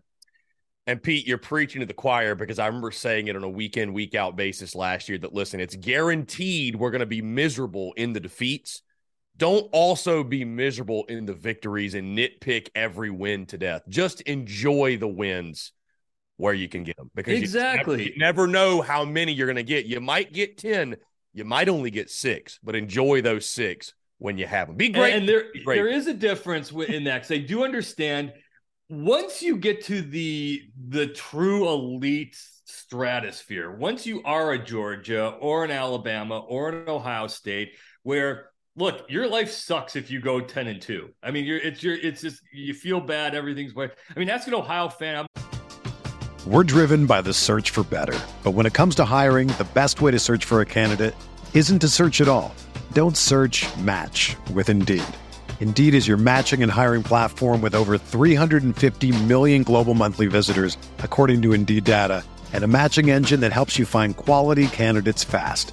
And 0.87 1.02
Pete, 1.02 1.26
you're 1.26 1.38
preaching 1.38 1.81
to 1.81 1.87
the 1.87 1.95
choir 1.95 2.35
because 2.35 2.59
I 2.59 2.66
remember 2.66 2.93
saying 2.93 3.28
it 3.28 3.35
on 3.35 3.43
a 3.43 3.49
week 3.49 3.76
in, 3.76 3.93
week 3.93 4.14
out 4.14 4.37
basis 4.37 4.75
last 4.75 5.09
year 5.09 5.19
that 5.19 5.33
listen, 5.33 5.59
it's 5.59 5.75
guaranteed 5.75 6.76
we're 6.76 6.93
going 6.93 7.00
to 7.00 7.07
be 7.07 7.23
miserable 7.23 7.93
in 7.97 8.12
the 8.12 8.21
defeats 8.21 8.83
don't 9.37 9.69
also 9.73 10.25
be 10.25 10.45
miserable 10.45 11.05
in 11.09 11.26
the 11.26 11.35
victories 11.35 11.95
and 11.95 12.16
nitpick 12.16 12.69
every 12.75 13.11
win 13.11 13.47
to 13.47 13.59
death. 13.59 13.83
Just 13.88 14.23
enjoy 14.23 14.97
the 14.97 15.09
wins 15.09 15.73
where 16.37 16.55
you 16.55 16.69
can 16.69 16.85
get 16.85 16.97
them 16.97 17.11
because 17.14 17.38
exactly 17.38 18.05
you 18.05 18.05
never, 18.05 18.14
you 18.14 18.19
never 18.19 18.47
know 18.47 18.81
how 18.83 19.05
many 19.05 19.33
you're 19.33 19.47
going 19.47 19.57
to 19.57 19.62
get. 19.62 19.87
You 19.87 20.00
might 20.00 20.33
get 20.33 20.59
10, 20.59 20.97
you 21.33 21.45
might 21.45 21.69
only 21.69 21.90
get 21.90 22.11
six, 22.11 22.59
but 22.62 22.75
enjoy 22.75 23.23
those 23.23 23.49
six 23.49 23.95
when 24.19 24.38
you 24.38 24.47
have 24.47 24.69
them. 24.69 24.76
Be 24.76 24.88
great. 24.88 25.14
And, 25.14 25.28
there, 25.28 25.45
great. 25.64 25.76
there 25.76 25.88
is 25.88 26.07
a 26.07 26.14
difference 26.14 26.71
in 26.71 27.05
that 27.05 27.23
because 27.23 27.31
I 27.31 27.38
do 27.38 27.64
understand 27.64 28.33
once 28.88 29.43
you 29.43 29.57
get 29.57 29.85
to 29.85 30.00
the 30.00 30.62
the 30.88 31.09
true 31.09 31.69
elite 31.69 32.37
stratosphere, 32.66 33.71
once 33.71 34.07
you 34.07 34.23
are 34.25 34.52
a 34.52 34.64
Georgia 34.64 35.28
or 35.40 35.64
an 35.64 35.71
Alabama 35.71 36.38
or 36.38 36.69
an 36.69 36.88
Ohio 36.88 37.26
State, 37.26 37.73
where 38.02 38.50
look, 38.76 39.06
your 39.09 39.26
life 39.28 39.50
sucks 39.50 39.97
if 39.97 40.11
you 40.11 40.21
go 40.21 40.40
10 40.40 40.66
and 40.66 40.80
2. 40.80 41.09
I 41.23 41.30
mean, 41.30 41.45
you're 41.45 41.59
it's 41.59 41.83
your 41.83 41.95
it's 41.95 42.21
just 42.23 42.42
you 42.52 42.75
feel 42.75 43.00
bad, 43.00 43.35
everything's 43.35 43.75
way. 43.75 43.88
I 44.14 44.18
mean, 44.18 44.28
that's 44.28 44.47
an 44.47 44.54
Ohio 44.54 44.88
fan. 44.88 45.16
I'm- 45.16 45.26
We're 46.47 46.62
driven 46.64 47.06
by 47.06 47.23
the 47.23 47.33
search 47.35 47.71
for 47.71 47.83
better. 47.85 48.18
But 48.45 48.52
when 48.52 48.66
it 48.66 48.73
comes 48.75 48.95
to 48.97 49.04
hiring, 49.04 49.49
the 49.49 49.66
best 49.75 50.00
way 50.00 50.12
to 50.12 50.18
search 50.18 50.45
for 50.45 50.61
a 50.61 50.66
candidate 50.66 51.14
isn't 51.54 51.80
to 51.80 51.88
search 51.88 52.21
at 52.21 52.28
all. 52.28 52.54
Don't 52.92 53.16
search, 53.16 53.66
match 53.78 54.37
with 54.52 54.68
Indeed. 54.68 55.02
Indeed 55.59 55.95
is 55.95 56.06
your 56.06 56.18
matching 56.18 56.62
and 56.62 56.71
hiring 56.71 57.02
platform 57.02 57.61
with 57.62 57.75
over 57.75 57.99
350 57.99 59.11
million 59.25 59.62
global 59.64 59.95
monthly 59.95 60.26
visitors, 60.28 60.76
according 60.99 61.42
to 61.42 61.52
Indeed 61.54 61.83
data, 61.85 62.23
and 62.52 62.62
a 62.62 62.68
matching 62.68 63.11
engine 63.11 63.40
that 63.40 63.52
helps 63.52 63.76
you 63.78 63.85
find 63.87 64.16
quality 64.16 64.68
candidates 64.68 65.25
fast. 65.25 65.73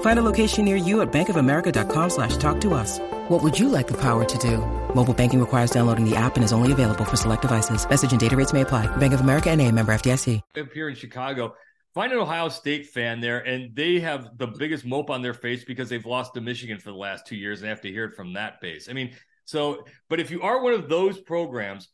Find 0.00 0.18
a 0.18 0.22
location 0.22 0.66
near 0.66 0.76
you 0.76 1.00
at 1.00 1.10
bankofamerica.com 1.10 2.10
slash 2.10 2.36
talk 2.36 2.60
to 2.60 2.74
us. 2.74 2.98
What 3.28 3.42
would 3.42 3.58
you 3.58 3.70
like 3.70 3.86
the 3.86 3.96
power 3.96 4.24
to 4.24 4.38
do? 4.38 4.58
Mobile 4.94 5.14
banking 5.14 5.40
requires 5.40 5.70
downloading 5.70 6.04
the 6.04 6.16
app 6.16 6.36
and 6.36 6.44
is 6.44 6.52
only 6.52 6.72
available 6.72 7.04
for 7.04 7.16
select 7.16 7.42
devices. 7.42 7.88
Message 7.88 8.10
and 8.10 8.20
data 8.20 8.36
rates 8.36 8.52
may 8.52 8.60
apply. 8.60 8.94
Bank 8.96 9.14
of 9.14 9.20
America 9.20 9.50
and 9.50 9.60
a 9.60 9.70
member 9.70 9.92
FDIC. 9.92 10.42
Up 10.58 10.72
here 10.72 10.88
in 10.88 10.94
Chicago, 10.94 11.54
find 11.94 12.12
an 12.12 12.18
Ohio 12.18 12.48
State 12.48 12.88
fan 12.88 13.20
there, 13.20 13.38
and 13.38 13.74
they 13.74 14.00
have 14.00 14.36
the 14.36 14.48
biggest 14.48 14.84
mope 14.84 15.10
on 15.10 15.22
their 15.22 15.34
face 15.34 15.64
because 15.64 15.88
they've 15.88 16.04
lost 16.04 16.34
to 16.34 16.40
Michigan 16.40 16.78
for 16.78 16.90
the 16.90 16.96
last 16.96 17.26
two 17.26 17.36
years 17.36 17.60
and 17.60 17.68
have 17.68 17.80
to 17.82 17.90
hear 17.90 18.04
it 18.04 18.16
from 18.16 18.34
that 18.34 18.60
base. 18.60 18.88
I 18.88 18.92
mean, 18.92 19.14
so, 19.44 19.84
but 20.08 20.20
if 20.20 20.30
you 20.30 20.42
are 20.42 20.62
one 20.62 20.72
of 20.72 20.88
those 20.88 21.18
programs, 21.20 21.88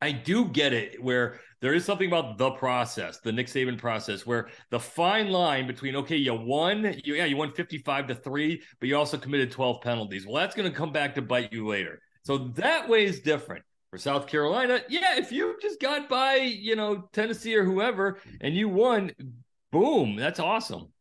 I 0.00 0.12
do 0.12 0.46
get 0.46 0.72
it 0.72 1.02
where 1.02 1.38
there 1.62 1.72
is 1.72 1.86
something 1.86 2.08
about 2.08 2.36
the 2.36 2.50
process, 2.50 3.20
the 3.20 3.32
Nick 3.32 3.46
Saban 3.46 3.78
process, 3.78 4.26
where 4.26 4.48
the 4.68 4.78
fine 4.78 5.30
line 5.30 5.66
between 5.66 5.96
okay, 5.96 6.16
you 6.16 6.34
won, 6.34 6.94
you, 7.04 7.14
yeah, 7.14 7.24
you 7.24 7.38
won 7.38 7.52
fifty-five 7.52 8.06
to 8.08 8.14
three, 8.14 8.60
but 8.78 8.88
you 8.90 8.98
also 8.98 9.16
committed 9.16 9.50
twelve 9.50 9.80
penalties. 9.80 10.26
Well, 10.26 10.36
that's 10.36 10.54
going 10.54 10.70
to 10.70 10.76
come 10.76 10.92
back 10.92 11.14
to 11.14 11.22
bite 11.22 11.54
you 11.54 11.66
later. 11.66 12.02
So 12.24 12.36
that 12.56 12.90
way 12.90 13.06
is 13.06 13.20
different. 13.20 13.64
For 13.90 13.98
South 13.98 14.26
Carolina, 14.26 14.80
yeah, 14.88 15.18
if 15.18 15.30
you 15.30 15.56
just 15.60 15.78
got 15.78 16.08
by, 16.08 16.36
you 16.36 16.76
know, 16.76 17.10
Tennessee 17.12 17.54
or 17.54 17.62
whoever 17.62 18.18
and 18.40 18.54
you 18.54 18.66
won, 18.70 19.12
boom, 19.70 20.16
that's 20.16 20.40
awesome. 20.40 20.91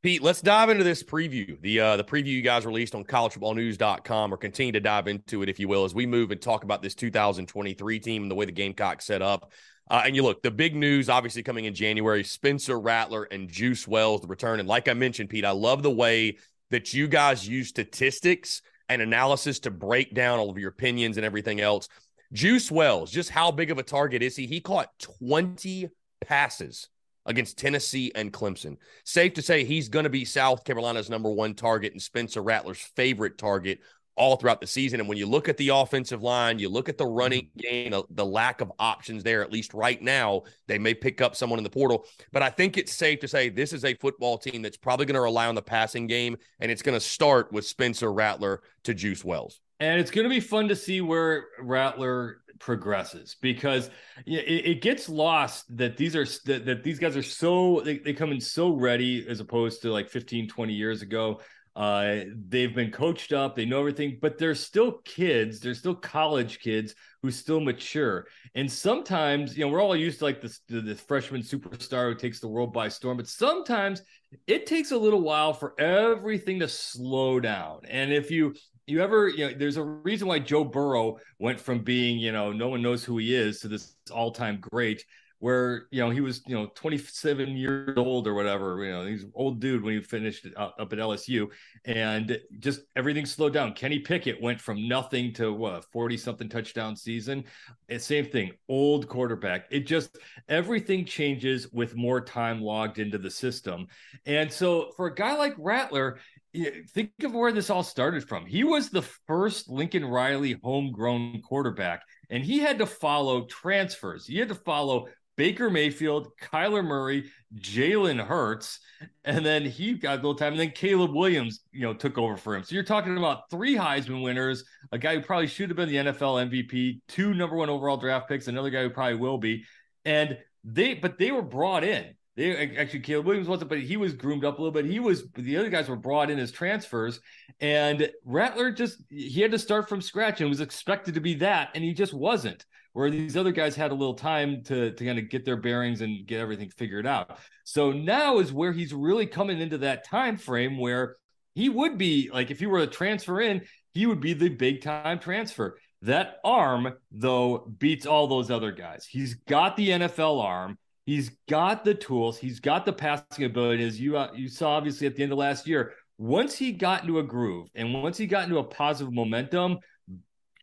Pete, 0.00 0.22
let's 0.22 0.40
dive 0.40 0.70
into 0.70 0.84
this 0.84 1.02
preview. 1.02 1.60
The 1.60 1.80
uh, 1.80 1.96
the 1.96 2.04
preview 2.04 2.26
you 2.26 2.42
guys 2.42 2.64
released 2.64 2.94
on 2.94 3.02
collegefootballnews.com 3.02 4.32
or 4.32 4.36
continue 4.36 4.70
to 4.72 4.80
dive 4.80 5.08
into 5.08 5.42
it, 5.42 5.48
if 5.48 5.58
you 5.58 5.66
will, 5.66 5.84
as 5.84 5.92
we 5.92 6.06
move 6.06 6.30
and 6.30 6.40
talk 6.40 6.62
about 6.62 6.82
this 6.82 6.94
2023 6.94 7.98
team 7.98 8.22
and 8.22 8.30
the 8.30 8.36
way 8.36 8.44
the 8.44 8.52
Gamecocks 8.52 9.06
set 9.06 9.22
up. 9.22 9.50
Uh, 9.90 10.02
and 10.04 10.14
you 10.14 10.22
look, 10.22 10.40
the 10.42 10.52
big 10.52 10.76
news 10.76 11.08
obviously 11.08 11.42
coming 11.42 11.64
in 11.64 11.74
January 11.74 12.22
Spencer 12.22 12.78
Rattler 12.78 13.24
and 13.24 13.48
Juice 13.48 13.88
Wells, 13.88 14.20
the 14.20 14.28
return. 14.28 14.60
And 14.60 14.68
like 14.68 14.86
I 14.86 14.94
mentioned, 14.94 15.30
Pete, 15.30 15.44
I 15.44 15.50
love 15.50 15.82
the 15.82 15.90
way 15.90 16.36
that 16.70 16.94
you 16.94 17.08
guys 17.08 17.48
use 17.48 17.68
statistics 17.68 18.62
and 18.88 19.02
analysis 19.02 19.58
to 19.60 19.70
break 19.72 20.14
down 20.14 20.38
all 20.38 20.50
of 20.50 20.58
your 20.58 20.70
opinions 20.70 21.16
and 21.16 21.26
everything 21.26 21.60
else. 21.60 21.88
Juice 22.32 22.70
Wells, 22.70 23.10
just 23.10 23.30
how 23.30 23.50
big 23.50 23.72
of 23.72 23.78
a 23.78 23.82
target 23.82 24.22
is 24.22 24.36
he? 24.36 24.46
He 24.46 24.60
caught 24.60 24.90
20 25.20 25.88
passes 26.20 26.88
against 27.28 27.58
Tennessee 27.58 28.10
and 28.16 28.32
Clemson. 28.32 28.76
Safe 29.04 29.34
to 29.34 29.42
say 29.42 29.62
he's 29.62 29.88
going 29.88 30.04
to 30.04 30.10
be 30.10 30.24
South 30.24 30.64
Carolina's 30.64 31.08
number 31.08 31.30
one 31.30 31.54
target 31.54 31.92
and 31.92 32.02
Spencer 32.02 32.42
Rattler's 32.42 32.80
favorite 32.96 33.38
target 33.38 33.78
all 34.16 34.36
throughout 34.36 34.60
the 34.60 34.66
season. 34.66 34.98
And 34.98 35.08
when 35.08 35.16
you 35.16 35.26
look 35.26 35.48
at 35.48 35.56
the 35.58 35.68
offensive 35.68 36.22
line, 36.22 36.58
you 36.58 36.68
look 36.68 36.88
at 36.88 36.98
the 36.98 37.06
running 37.06 37.50
mm-hmm. 37.56 37.92
game, 37.92 38.02
the 38.10 38.26
lack 38.26 38.60
of 38.60 38.72
options 38.78 39.22
there, 39.22 39.42
at 39.42 39.52
least 39.52 39.72
right 39.74 40.02
now, 40.02 40.42
they 40.66 40.78
may 40.78 40.92
pick 40.92 41.20
up 41.20 41.36
someone 41.36 41.58
in 41.58 41.64
the 41.64 41.70
portal. 41.70 42.04
But 42.32 42.42
I 42.42 42.50
think 42.50 42.76
it's 42.76 42.92
safe 42.92 43.20
to 43.20 43.28
say 43.28 43.48
this 43.48 43.72
is 43.72 43.84
a 43.84 43.94
football 43.94 44.36
team 44.36 44.60
that's 44.60 44.76
probably 44.76 45.06
going 45.06 45.14
to 45.14 45.20
rely 45.20 45.46
on 45.46 45.54
the 45.54 45.62
passing 45.62 46.08
game, 46.08 46.36
and 46.58 46.70
it's 46.70 46.82
going 46.82 46.96
to 46.96 47.00
start 47.00 47.52
with 47.52 47.64
Spencer 47.64 48.12
Rattler 48.12 48.62
to 48.84 48.92
Juice 48.92 49.24
Wells. 49.24 49.60
And 49.80 50.00
it's 50.00 50.10
going 50.10 50.24
to 50.24 50.30
be 50.30 50.40
fun 50.40 50.66
to 50.68 50.76
see 50.76 51.00
where 51.00 51.44
Rattler 51.60 52.40
progresses 52.58 53.36
because 53.40 53.90
it, 54.26 54.66
it, 54.66 54.82
gets 54.82 55.08
lost 55.08 55.64
that 55.76 55.96
these 55.96 56.14
are 56.16 56.26
that, 56.44 56.64
that 56.66 56.82
these 56.82 56.98
guys 56.98 57.16
are 57.16 57.22
so 57.22 57.80
they, 57.84 57.98
they 57.98 58.12
come 58.12 58.32
in 58.32 58.40
so 58.40 58.70
ready 58.70 59.26
as 59.28 59.40
opposed 59.40 59.82
to 59.82 59.92
like 59.92 60.08
15 60.08 60.48
20 60.48 60.72
years 60.72 61.02
ago. 61.02 61.40
Uh, 61.76 62.24
they've 62.48 62.74
been 62.74 62.90
coached 62.90 63.32
up 63.32 63.54
they 63.54 63.64
know 63.64 63.78
everything 63.78 64.18
but 64.20 64.36
they're 64.36 64.52
still 64.52 64.98
kids 65.04 65.60
they're 65.60 65.74
still 65.74 65.94
college 65.94 66.58
kids 66.58 66.92
who 67.22 67.30
still 67.30 67.60
mature. 67.60 68.26
And 68.56 68.70
sometimes 68.70 69.56
you 69.56 69.64
know 69.64 69.70
we're 69.70 69.82
all 69.82 69.94
used 69.94 70.18
to 70.18 70.24
like 70.24 70.40
this 70.40 70.60
the, 70.68 70.96
freshman 70.96 71.42
superstar 71.42 72.08
who 72.08 72.16
takes 72.16 72.40
the 72.40 72.48
world 72.48 72.72
by 72.72 72.88
storm 72.88 73.16
but 73.16 73.28
sometimes 73.28 74.02
it 74.46 74.66
takes 74.66 74.90
a 74.90 74.98
little 74.98 75.20
while 75.20 75.52
for 75.52 75.78
everything 75.80 76.58
to 76.60 76.68
slow 76.68 77.38
down. 77.38 77.80
And 77.88 78.12
if 78.12 78.30
you 78.30 78.54
you 78.88 79.02
ever 79.02 79.28
you 79.28 79.46
know 79.46 79.54
there's 79.56 79.76
a 79.76 79.84
reason 79.84 80.26
why 80.26 80.38
Joe 80.38 80.64
Burrow 80.64 81.18
went 81.38 81.60
from 81.60 81.80
being 81.80 82.18
you 82.18 82.32
know 82.32 82.52
no 82.52 82.68
one 82.68 82.82
knows 82.82 83.04
who 83.04 83.18
he 83.18 83.34
is 83.34 83.60
to 83.60 83.68
this 83.68 83.94
all-time 84.10 84.58
great 84.60 85.04
where 85.40 85.86
you 85.90 86.00
know 86.00 86.10
he 86.10 86.20
was 86.20 86.42
you 86.46 86.54
know 86.54 86.66
27 86.74 87.56
years 87.56 87.96
old 87.96 88.26
or 88.26 88.34
whatever 88.34 88.84
you 88.84 88.90
know 88.90 89.06
he's 89.06 89.24
old 89.34 89.60
dude 89.60 89.82
when 89.82 89.94
he 89.94 90.02
finished 90.02 90.46
up, 90.56 90.74
up 90.80 90.92
at 90.92 90.98
LSU 90.98 91.48
and 91.84 92.38
just 92.58 92.80
everything 92.96 93.24
slowed 93.24 93.52
down. 93.52 93.72
Kenny 93.72 94.00
Pickett 94.00 94.42
went 94.42 94.60
from 94.60 94.88
nothing 94.88 95.32
to 95.34 95.52
what 95.52 95.84
40 95.92 96.16
something 96.16 96.48
touchdown 96.48 96.96
season? 96.96 97.44
And 97.88 98.00
same 98.00 98.26
thing 98.26 98.52
old 98.68 99.08
quarterback. 99.08 99.66
It 99.70 99.86
just 99.86 100.18
everything 100.48 101.04
changes 101.04 101.72
with 101.72 101.94
more 101.94 102.20
time 102.20 102.60
logged 102.60 102.98
into 102.98 103.18
the 103.18 103.30
system. 103.30 103.86
And 104.26 104.52
so 104.52 104.90
for 104.96 105.06
a 105.06 105.14
guy 105.14 105.36
like 105.36 105.54
Rattler 105.56 106.18
think 106.54 107.12
of 107.22 107.34
where 107.34 107.52
this 107.52 107.70
all 107.70 107.82
started 107.82 108.28
from. 108.28 108.46
He 108.46 108.64
was 108.64 108.90
the 108.90 109.02
first 109.26 109.68
Lincoln 109.68 110.04
Riley 110.04 110.58
homegrown 110.62 111.42
quarterback, 111.42 112.02
and 112.30 112.44
he 112.44 112.58
had 112.58 112.78
to 112.78 112.86
follow 112.86 113.46
transfers. 113.46 114.26
He 114.26 114.38
had 114.38 114.48
to 114.48 114.54
follow 114.54 115.08
Baker 115.36 115.70
Mayfield, 115.70 116.28
Kyler 116.42 116.84
Murray, 116.84 117.30
Jalen 117.54 118.24
Hurts, 118.24 118.80
and 119.24 119.46
then 119.46 119.64
he 119.64 119.94
got 119.94 120.14
a 120.14 120.16
little 120.16 120.34
time, 120.34 120.54
and 120.54 120.60
then 120.60 120.72
Caleb 120.72 121.14
Williams, 121.14 121.60
you 121.70 121.82
know, 121.82 121.94
took 121.94 122.18
over 122.18 122.36
for 122.36 122.56
him. 122.56 122.64
So 122.64 122.74
you're 122.74 122.82
talking 122.82 123.16
about 123.16 123.48
three 123.48 123.76
Heisman 123.76 124.22
winners, 124.22 124.64
a 124.90 124.98
guy 124.98 125.14
who 125.14 125.22
probably 125.22 125.46
should 125.46 125.70
have 125.70 125.76
been 125.76 125.88
the 125.88 125.96
NFL 125.96 126.50
MVP, 126.50 127.02
two 127.06 127.34
number 127.34 127.54
one 127.54 127.70
overall 127.70 127.96
draft 127.96 128.28
picks, 128.28 128.48
another 128.48 128.70
guy 128.70 128.82
who 128.82 128.90
probably 128.90 129.14
will 129.14 129.38
be, 129.38 129.64
and 130.04 130.36
they, 130.64 130.94
but 130.94 131.18
they 131.18 131.30
were 131.30 131.42
brought 131.42 131.84
in. 131.84 132.14
They 132.38 132.76
actually 132.76 133.00
Caleb 133.00 133.26
Williams 133.26 133.48
wasn't, 133.48 133.68
but 133.68 133.80
he 133.80 133.96
was 133.96 134.12
groomed 134.12 134.44
up 134.44 134.60
a 134.60 134.62
little 134.62 134.70
bit. 134.72 134.84
He 134.84 135.00
was 135.00 135.24
the 135.32 135.56
other 135.56 135.70
guys 135.70 135.88
were 135.88 135.96
brought 135.96 136.30
in 136.30 136.38
as 136.38 136.52
transfers, 136.52 137.18
and 137.58 138.08
Rattler 138.24 138.70
just 138.70 139.02
he 139.10 139.40
had 139.40 139.50
to 139.50 139.58
start 139.58 139.88
from 139.88 140.00
scratch 140.00 140.40
and 140.40 140.48
was 140.48 140.60
expected 140.60 141.14
to 141.14 141.20
be 141.20 141.34
that, 141.34 141.70
and 141.74 141.82
he 141.82 141.92
just 141.92 142.14
wasn't. 142.14 142.64
Where 142.92 143.10
these 143.10 143.36
other 143.36 143.50
guys 143.50 143.74
had 143.74 143.90
a 143.90 143.94
little 143.94 144.14
time 144.14 144.62
to 144.64 144.92
to 144.92 145.04
kind 145.04 145.18
of 145.18 145.28
get 145.28 145.44
their 145.44 145.56
bearings 145.56 146.00
and 146.00 146.24
get 146.28 146.38
everything 146.38 146.70
figured 146.70 147.08
out. 147.08 147.38
So 147.64 147.90
now 147.90 148.38
is 148.38 148.52
where 148.52 148.70
he's 148.72 148.94
really 148.94 149.26
coming 149.26 149.58
into 149.58 149.78
that 149.78 150.04
time 150.04 150.36
frame 150.36 150.78
where 150.78 151.16
he 151.56 151.68
would 151.68 151.98
be 151.98 152.30
like 152.32 152.52
if 152.52 152.60
he 152.60 152.66
were 152.66 152.78
to 152.78 152.86
transfer 152.86 153.40
in, 153.40 153.62
he 153.94 154.06
would 154.06 154.20
be 154.20 154.34
the 154.34 154.48
big 154.48 154.80
time 154.80 155.18
transfer. 155.18 155.76
That 156.02 156.36
arm, 156.44 156.94
though, 157.10 157.74
beats 157.78 158.06
all 158.06 158.28
those 158.28 158.48
other 158.48 158.70
guys. 158.70 159.06
He's 159.10 159.34
got 159.34 159.76
the 159.76 159.88
NFL 159.88 160.40
arm. 160.40 160.78
He's 161.08 161.30
got 161.48 161.86
the 161.86 161.94
tools. 161.94 162.36
He's 162.36 162.60
got 162.60 162.84
the 162.84 162.92
passing 162.92 163.46
ability. 163.46 163.82
As 163.82 163.98
you 163.98 164.18
uh, 164.18 164.30
you 164.34 164.46
saw, 164.46 164.72
obviously 164.72 165.06
at 165.06 165.16
the 165.16 165.22
end 165.22 165.32
of 165.32 165.38
last 165.38 165.66
year, 165.66 165.94
once 166.18 166.54
he 166.54 166.70
got 166.70 167.00
into 167.00 167.18
a 167.18 167.22
groove 167.22 167.70
and 167.74 167.94
once 167.94 168.18
he 168.18 168.26
got 168.26 168.44
into 168.44 168.58
a 168.58 168.64
positive 168.64 169.10
momentum, 169.10 169.78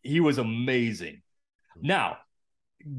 he 0.04 0.20
was 0.20 0.38
amazing. 0.38 1.24
Now, 1.82 2.18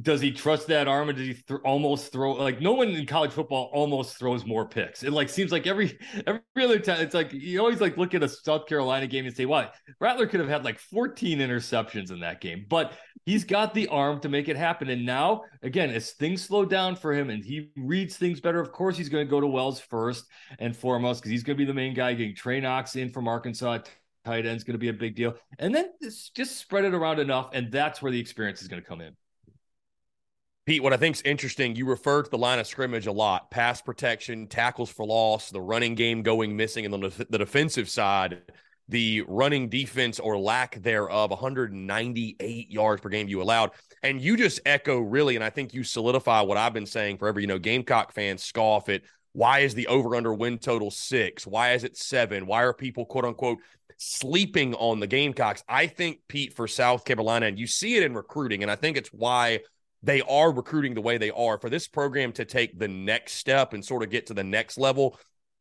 does 0.03 0.20
he 0.20 0.33
trust 0.33 0.66
that 0.66 0.88
arm 0.88 1.09
or 1.09 1.12
does 1.12 1.27
he 1.27 1.35
th- 1.35 1.61
almost 1.64 2.11
throw 2.11 2.33
like 2.33 2.61
no 2.61 2.72
one 2.72 2.88
in 2.88 3.07
college 3.07 3.31
football 3.31 3.70
almost 3.72 4.18
throws 4.18 4.44
more 4.44 4.66
picks. 4.66 5.05
It 5.05 5.12
like 5.12 5.29
seems 5.29 5.53
like 5.53 5.68
every 5.68 5.96
every 6.27 6.40
other 6.59 6.81
time 6.81 7.01
it's 7.01 7.14
like 7.14 7.33
you 7.33 7.61
always 7.61 7.81
like 7.81 7.96
look 7.96 8.12
at 8.12 8.22
a 8.22 8.29
south 8.29 8.66
carolina 8.66 9.07
game 9.07 9.27
and 9.27 9.37
say 9.37 9.46
why? 9.46 9.70
Rattler 10.01 10.27
could 10.27 10.40
have 10.40 10.49
had 10.49 10.64
like 10.64 10.81
14 10.81 11.38
interceptions 11.38 12.11
in 12.11 12.18
that 12.20 12.40
game 12.40 12.66
but 12.68 12.94
he's 13.25 13.44
got 13.44 13.75
the 13.75 13.87
arm 13.87 14.18
to 14.20 14.29
make 14.29 14.49
it 14.49 14.57
happen. 14.57 14.88
And 14.88 15.07
now 15.07 15.42
again 15.62 15.90
as 15.90 16.11
things 16.12 16.42
slow 16.42 16.64
down 16.64 16.96
for 16.96 17.14
him 17.14 17.31
and 17.31 17.44
he 17.44 17.70
reads 17.77 18.16
things 18.16 18.40
better 18.40 18.61
of 18.61 18.72
course 18.72 18.96
he's 18.96 19.09
going 19.09 19.25
to 19.25 19.31
go 19.31 19.40
to 19.40 19.46
wells 19.46 19.79
first 19.79 20.25
and 20.59 20.77
foremost 20.77 21.20
because 21.20 21.31
he's 21.31 21.44
going 21.44 21.57
to 21.57 21.62
be 21.62 21.66
the 21.66 21.75
main 21.75 21.94
guy 21.94 22.12
getting 22.14 22.35
trey 22.35 22.59
knox 22.59 22.96
in 22.96 23.12
from 23.12 23.29
arkansas 23.29 23.79
tight 24.25 24.46
end 24.46 24.57
is 24.57 24.64
going 24.64 24.75
to 24.75 24.79
be 24.79 24.88
a 24.88 24.92
big 24.92 25.14
deal. 25.14 25.35
And 25.61 25.72
then 25.72 25.92
just 26.01 26.59
spread 26.59 26.85
it 26.85 26.92
around 26.92 27.20
enough 27.20 27.51
and 27.53 27.70
that's 27.70 28.03
where 28.03 28.11
the 28.11 28.18
experience 28.18 28.62
is 28.62 28.66
going 28.66 28.83
to 28.83 28.88
come 28.88 29.01
in 29.01 29.14
Pete, 30.66 30.83
what 30.83 30.92
I 30.92 30.96
think 30.96 31.14
is 31.14 31.22
interesting, 31.22 31.76
you 31.76 31.87
refer 31.87 32.24
to 32.24 32.31
the 32.31 32.37
line 32.37 32.59
of 32.59 32.66
scrimmage 32.66 33.07
a 33.07 33.12
lot 33.12 33.52
pass 33.52 33.81
protection, 33.81 34.48
tackles 34.48 34.90
for 34.90 35.07
loss, 35.07 35.50
the 35.50 35.61
running 35.61 35.94
game 35.94 36.22
going 36.22 36.57
missing, 36.57 36.85
and 36.85 36.92
the, 36.92 37.26
the 37.31 37.38
defensive 37.38 37.88
side, 37.88 38.42
the 38.88 39.22
running 39.29 39.68
defense 39.68 40.18
or 40.18 40.37
lack 40.37 40.83
thereof 40.83 41.31
198 41.31 42.68
yards 42.68 43.00
per 43.00 43.09
game 43.09 43.29
you 43.29 43.40
allowed. 43.40 43.70
And 44.02 44.20
you 44.20 44.37
just 44.37 44.59
echo 44.66 44.98
really, 44.98 45.37
and 45.37 45.44
I 45.44 45.50
think 45.50 45.72
you 45.72 45.85
solidify 45.85 46.40
what 46.40 46.59
I've 46.59 46.74
been 46.74 46.85
saying 46.85 47.18
forever. 47.18 47.38
You 47.38 47.46
know, 47.46 47.61
Gamecock 47.61 48.12
fans 48.12 48.42
scoff 48.42 48.88
at 48.88 49.02
why 49.35 49.61
is 49.61 49.74
the 49.74 49.87
over 49.87 50.16
under 50.16 50.35
win 50.35 50.59
total 50.59 50.90
six? 50.90 51.46
Why 51.46 51.74
is 51.74 51.85
it 51.85 51.96
seven? 51.96 52.44
Why 52.44 52.64
are 52.64 52.74
people, 52.74 53.07
quote 53.07 53.24
unquote, 53.24 53.59
sleeping 53.98 54.74
on 54.74 54.98
the 54.98 55.07
Gamecocks? 55.07 55.62
I 55.68 55.87
think, 55.87 56.22
Pete, 56.26 56.57
for 56.57 56.66
South 56.66 57.05
Carolina, 57.05 57.46
and 57.46 57.59
you 57.59 57.68
see 57.68 57.96
it 57.96 58.02
in 58.02 58.14
recruiting, 58.14 58.62
and 58.62 58.70
I 58.70 58.74
think 58.74 58.96
it's 58.96 59.11
why 59.12 59.61
they 60.07 60.23
are 60.23 60.53
recruiting 60.53 60.95
the 60.95 61.01
way 61.01 61.19
they 61.19 61.31
are 61.31 61.59
for 61.59 61.69
this 61.69 61.87
program 61.88 62.33
to 62.33 62.45
take 62.45 62.79
the 62.79 62.88
next 62.88 63.35
step 63.35 63.73
and 63.73 63.85
sort 63.85 64.03
of 64.03 64.11
get 64.11 64.27
to 64.27 64.35
the 64.35 64.45
next 64.45 64.79
level 64.79 65.19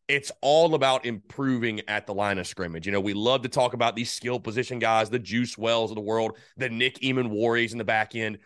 it's 0.07 0.31
all 0.41 0.75
about 0.75 1.05
improving 1.05 1.81
at 1.87 2.05
the 2.05 2.13
line 2.13 2.37
of 2.37 2.45
scrimmage. 2.45 2.85
You 2.85 2.91
know, 2.91 3.01
we 3.01 3.13
love 3.13 3.41
to 3.41 3.49
talk 3.49 3.73
about 3.73 3.95
these 3.95 4.11
skill 4.11 4.39
position 4.39 4.79
guys, 4.79 5.09
the 5.09 5.19
Juice 5.19 5.57
Wells 5.57 5.91
of 5.91 5.95
the 5.95 6.01
world, 6.01 6.37
the 6.57 6.69
Nick 6.69 6.99
Emmanworis 6.99 7.71
in 7.71 7.77
the 7.77 7.83
back 7.83 8.15
end. 8.15 8.37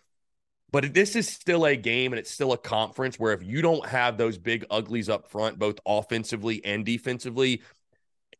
But 0.72 0.94
this 0.94 1.16
is 1.16 1.28
still 1.28 1.66
a 1.66 1.76
game 1.76 2.12
and 2.12 2.20
it's 2.20 2.30
still 2.30 2.52
a 2.52 2.58
conference 2.58 3.18
where 3.18 3.32
if 3.32 3.42
you 3.42 3.60
don't 3.60 3.84
have 3.86 4.16
those 4.16 4.38
big 4.38 4.64
uglies 4.70 5.08
up 5.08 5.28
front, 5.28 5.58
both 5.58 5.80
offensively 5.84 6.64
and 6.64 6.84
defensively, 6.84 7.62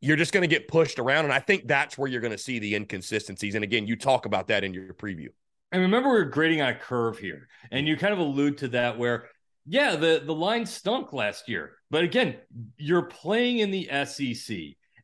you're 0.00 0.16
just 0.16 0.32
going 0.32 0.42
to 0.42 0.48
get 0.48 0.68
pushed 0.68 0.98
around. 0.98 1.24
And 1.24 1.34
I 1.34 1.40
think 1.40 1.66
that's 1.66 1.98
where 1.98 2.08
you're 2.08 2.20
going 2.20 2.30
to 2.30 2.38
see 2.38 2.58
the 2.58 2.74
inconsistencies. 2.74 3.54
And 3.54 3.64
again, 3.64 3.86
you 3.86 3.96
talk 3.96 4.26
about 4.26 4.46
that 4.46 4.64
in 4.64 4.72
your 4.72 4.94
preview. 4.94 5.28
I 5.72 5.76
remember 5.76 6.10
we 6.10 6.18
are 6.18 6.24
grading 6.24 6.62
on 6.62 6.70
a 6.70 6.74
curve 6.74 7.18
here, 7.18 7.48
and 7.70 7.86
you 7.86 7.96
kind 7.96 8.12
of 8.12 8.18
allude 8.18 8.58
to 8.58 8.68
that 8.68 8.98
where, 8.98 9.28
yeah, 9.66 9.96
the 9.96 10.22
the 10.24 10.34
line 10.34 10.66
stunk 10.66 11.12
last 11.12 11.48
year, 11.48 11.76
but 11.90 12.02
again, 12.02 12.36
you're 12.76 13.02
playing 13.02 13.58
in 13.58 13.70
the 13.70 13.88
SEC, 14.04 14.56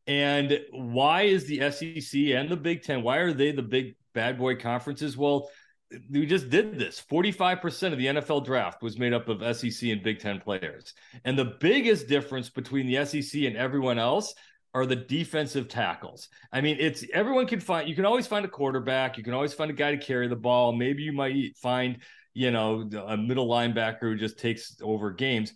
and 0.07 0.61
why 0.73 1.23
is 1.23 1.47
the 1.47 1.71
SEC 1.71 2.21
and 2.37 2.49
the 2.49 2.57
Big 2.57 2.83
Ten? 2.83 3.03
Why 3.03 3.19
are 3.19 3.33
they 3.33 3.53
the 3.53 3.63
big 3.63 3.95
bad 4.13 4.39
boy 4.39 4.57
conferences? 4.57 5.17
Well, 5.17 5.49
we 6.11 6.27
just 6.27 6.51
did 6.51 6.79
this. 6.79 7.01
45% 7.09 7.93
of 7.93 7.99
the 7.99 8.07
NFL 8.07 8.45
draft 8.45 8.83
was 8.83 8.99
made 8.99 9.13
up 9.13 9.29
of 9.29 9.57
SEC 9.57 9.89
and 9.91 10.03
Big 10.03 10.19
Ten 10.19 10.41
players. 10.41 10.95
And 11.25 11.39
the 11.39 11.57
biggest 11.61 12.09
difference 12.09 12.51
between 12.51 12.87
the 12.89 13.05
SEC 13.05 13.43
and 13.43 13.57
everyone 13.57 13.99
else 13.99 14.35
are 14.77 14.85
the 14.85 14.95
defensive 14.95 15.69
tackles. 15.69 16.29
I 16.53 16.61
mean, 16.61 16.77
it's 16.79 17.03
everyone 17.15 17.47
can 17.47 17.61
find, 17.61 17.89
you 17.89 17.95
can 17.95 18.05
always 18.05 18.27
find 18.27 18.45
a 18.45 18.49
quarterback, 18.49 19.17
you 19.17 19.25
can 19.25 19.33
always 19.33 19.55
find 19.55 19.71
a 19.71 19.75
guy 19.75 19.93
to 19.93 19.97
carry 19.97 20.29
the 20.29 20.37
ball. 20.37 20.75
Maybe 20.75 21.03
you 21.03 21.15
might 21.15 21.57
find, 21.57 21.97
you 22.35 22.51
know, 22.51 22.87
a 23.07 23.17
middle 23.17 23.49
linebacker 23.49 24.01
who 24.03 24.17
just 24.17 24.39
takes 24.39 24.77
over 24.83 25.13
games. 25.13 25.55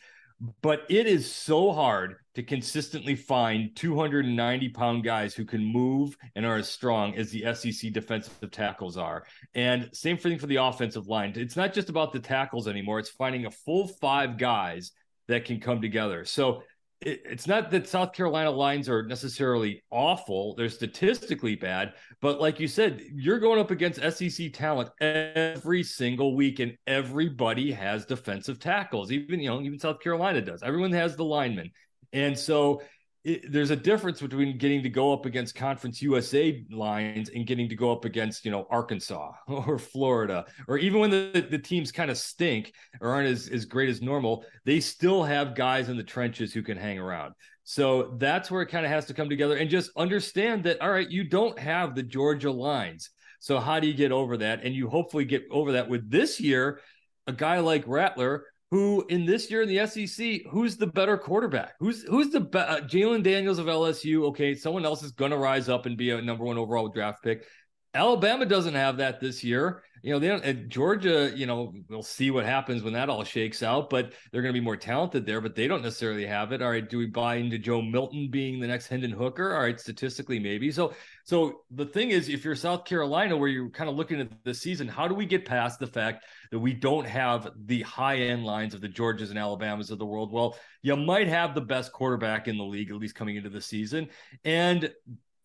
But 0.62 0.85
it 0.88 1.06
is 1.06 1.30
so 1.30 1.70
hard 1.70 2.16
to 2.35 2.42
consistently 2.42 3.14
find 3.14 3.76
290 3.76 4.70
pound 4.70 5.04
guys 5.04 5.35
who 5.35 5.44
can 5.44 5.62
move 5.62 6.16
and 6.35 6.46
are 6.46 6.56
as 6.56 6.70
strong 6.70 7.14
as 7.16 7.30
the 7.30 7.44
SEC 7.54 7.92
defensive 7.92 8.50
tackles 8.50 8.96
are. 8.96 9.26
And 9.54 9.90
same 9.92 10.16
thing 10.16 10.38
for 10.38 10.46
the 10.46 10.56
offensive 10.56 11.09
line. 11.09 11.35
It's 11.37 11.56
not 11.56 11.74
just 11.74 11.90
about 11.90 12.14
the 12.14 12.20
tackles 12.20 12.66
anymore, 12.66 12.98
it's 12.98 13.11
finding 13.11 13.44
a 13.44 13.50
full 13.50 13.87
five 13.87 14.38
guys 14.38 14.92
that 15.28 15.44
can 15.44 15.61
come 15.61 15.83
together. 15.83 16.24
So 16.24 16.62
it, 17.01 17.23
it's 17.25 17.47
not 17.47 17.71
that 17.71 17.89
South 17.89 18.13
Carolina 18.13 18.51
lines 18.51 18.89
are 18.89 19.03
necessarily 19.03 19.83
awful. 19.91 20.55
They're 20.55 20.69
statistically 20.69 21.55
bad, 21.55 21.95
but 22.21 22.41
like 22.41 22.61
you 22.61 22.69
said, 22.69 23.03
you're 23.13 23.39
going 23.39 23.59
up 23.59 23.71
against 23.71 24.01
SEC 24.01 24.53
talent 24.53 24.91
every 25.01 25.83
single 25.83 26.37
week, 26.37 26.59
and 26.59 26.77
everybody 26.87 27.73
has 27.73 28.05
defensive 28.05 28.59
tackles. 28.59 29.11
Even 29.11 29.41
you 29.41 29.51
know, 29.51 29.61
even 29.61 29.79
South 29.79 30.01
Carolina 30.01 30.41
does. 30.41 30.63
Everyone 30.63 30.93
has 30.93 31.17
the 31.17 31.25
linemen, 31.25 31.71
and 32.13 32.39
so 32.39 32.83
it, 33.22 33.52
there's 33.52 33.70
a 33.70 33.76
difference 33.76 34.20
between 34.20 34.56
getting 34.56 34.83
to 34.83 34.88
go 34.88 35.12
up 35.12 35.26
against 35.26 35.54
Conference 35.54 36.00
USA 36.00 36.64
lines 36.70 37.28
and 37.28 37.46
getting 37.46 37.68
to 37.68 37.76
go 37.76 37.92
up 37.92 38.04
against, 38.04 38.44
you 38.44 38.50
know, 38.50 38.66
Arkansas 38.70 39.33
or 39.46 39.78
Florida, 39.78 40.46
or 40.68 40.78
even 40.78 41.00
when 41.00 41.11
the, 41.11 41.46
the 41.50 41.59
teams 41.59 41.92
kind 41.92 42.11
of 42.11 42.16
stink 42.16 42.72
or 43.00 43.11
aren't 43.11 43.28
as, 43.28 43.48
as 43.48 43.66
great 43.66 43.90
as 43.90 44.00
normal, 44.00 44.44
they 44.64 44.80
still 44.80 45.22
have 45.22 45.54
guys 45.54 45.88
in 45.88 45.96
the 45.96 46.02
trenches 46.02 46.52
who 46.52 46.62
can 46.62 46.78
hang 46.78 46.98
around. 46.98 47.35
So 47.64 48.14
that's 48.18 48.50
where 48.50 48.62
it 48.62 48.68
kind 48.68 48.87
of 48.87 48.90
has 48.90 49.04
to 49.06 49.14
come 49.14 49.28
together 49.28 49.56
and 49.56 49.68
just 49.68 49.90
understand 49.96 50.64
that, 50.64 50.80
all 50.80 50.90
right, 50.90 51.09
you 51.09 51.24
don't 51.24 51.59
have 51.59 51.94
the 51.94 52.02
Georgia 52.02 52.50
lines. 52.50 53.11
So 53.38 53.59
how 53.59 53.80
do 53.80 53.87
you 53.87 53.94
get 53.94 54.12
over 54.12 54.38
that? 54.38 54.64
And 54.64 54.74
you 54.74 54.88
hopefully 54.88 55.24
get 55.24 55.44
over 55.50 55.72
that 55.72 55.88
with 55.88 56.11
this 56.11 56.40
year, 56.40 56.80
a 57.26 57.33
guy 57.33 57.61
like 57.61 57.85
Rattler 57.87 58.44
who 58.70 59.04
in 59.09 59.26
this 59.26 59.50
year 59.50 59.62
in 59.62 59.68
the 59.68 59.87
SEC, 59.87 60.42
who's 60.50 60.76
the 60.76 60.87
better 60.87 61.16
quarterback? 61.16 61.74
Who's 61.80 62.02
who's 62.04 62.30
the 62.30 62.40
be- 62.40 62.59
uh, 62.59 62.80
Jalon 62.83 63.22
Daniels 63.22 63.59
of 63.59 63.66
LSU? 63.66 64.24
Okay, 64.28 64.54
someone 64.54 64.85
else 64.85 65.02
is 65.02 65.12
going 65.12 65.33
to 65.33 65.37
rise 65.37 65.68
up 65.68 65.87
and 65.87 65.96
be 65.96 66.11
a 66.11 66.22
number 66.22 66.44
one 66.44 66.59
overall 66.59 66.88
draft 66.88 67.22
pick. 67.22 67.44
Alabama 67.92 68.46
doesn't 68.46 68.74
have 68.74 68.98
that 68.98 69.20
this 69.20 69.42
year. 69.42 69.83
You 70.03 70.12
know, 70.12 70.18
they 70.18 70.29
don't. 70.29 70.68
Georgia, 70.68 71.31
you 71.35 71.44
know, 71.44 71.74
we'll 71.90 72.03
see 72.03 72.31
what 72.31 72.46
happens 72.46 72.83
when 72.83 72.94
that 72.94 73.11
all 73.11 73.22
shakes 73.22 73.62
out. 73.62 73.90
But 73.90 74.14
they're 74.31 74.40
going 74.40 74.55
to 74.55 74.59
be 74.59 74.64
more 74.64 74.76
talented 74.76 75.26
there. 75.26 75.42
But 75.42 75.55
they 75.55 75.66
don't 75.66 75.83
necessarily 75.83 76.24
have 76.24 76.53
it. 76.53 76.62
All 76.62 76.70
right, 76.70 76.88
do 76.88 76.96
we 76.96 77.07
buy 77.07 77.35
into 77.35 77.59
Joe 77.59 77.83
Milton 77.83 78.29
being 78.31 78.61
the 78.61 78.66
next 78.66 78.87
Hendon 78.87 79.11
Hooker? 79.11 79.55
All 79.55 79.61
right, 79.61 79.79
statistically 79.79 80.38
maybe. 80.38 80.70
So, 80.70 80.94
so 81.24 81.62
the 81.70 81.85
thing 81.85 82.11
is, 82.11 82.29
if 82.29 82.44
you're 82.44 82.55
South 82.55 82.85
Carolina, 82.87 83.37
where 83.37 83.48
you're 83.48 83.68
kind 83.68 83.90
of 83.90 83.96
looking 83.96 84.20
at 84.20 84.31
the 84.44 84.55
season, 84.55 84.88
how 84.88 85.07
do 85.07 85.14
we 85.14 85.26
get 85.26 85.44
past 85.44 85.79
the 85.81 85.87
fact 85.87 86.24
that 86.50 86.59
we 86.59 86.72
don't 86.72 87.07
have 87.07 87.50
the 87.66 87.83
high 87.83 88.18
end 88.18 88.44
lines 88.44 88.72
of 88.72 88.81
the 88.81 88.88
Georgias 88.88 89.29
and 89.31 89.38
Alabamas 89.38 89.90
of 89.90 89.98
the 89.98 90.07
world? 90.07 90.33
Well, 90.33 90.57
you 90.81 90.96
might 90.96 91.29
have 91.29 91.55
the 91.55 91.61
best 91.61 91.92
quarterback 91.92 92.48
in 92.48 92.57
the 92.57 92.64
league, 92.64 92.90
at 92.90 92.96
least 92.96 93.16
coming 93.16 93.37
into 93.37 93.50
the 93.50 93.61
season, 93.61 94.09
and 94.44 94.90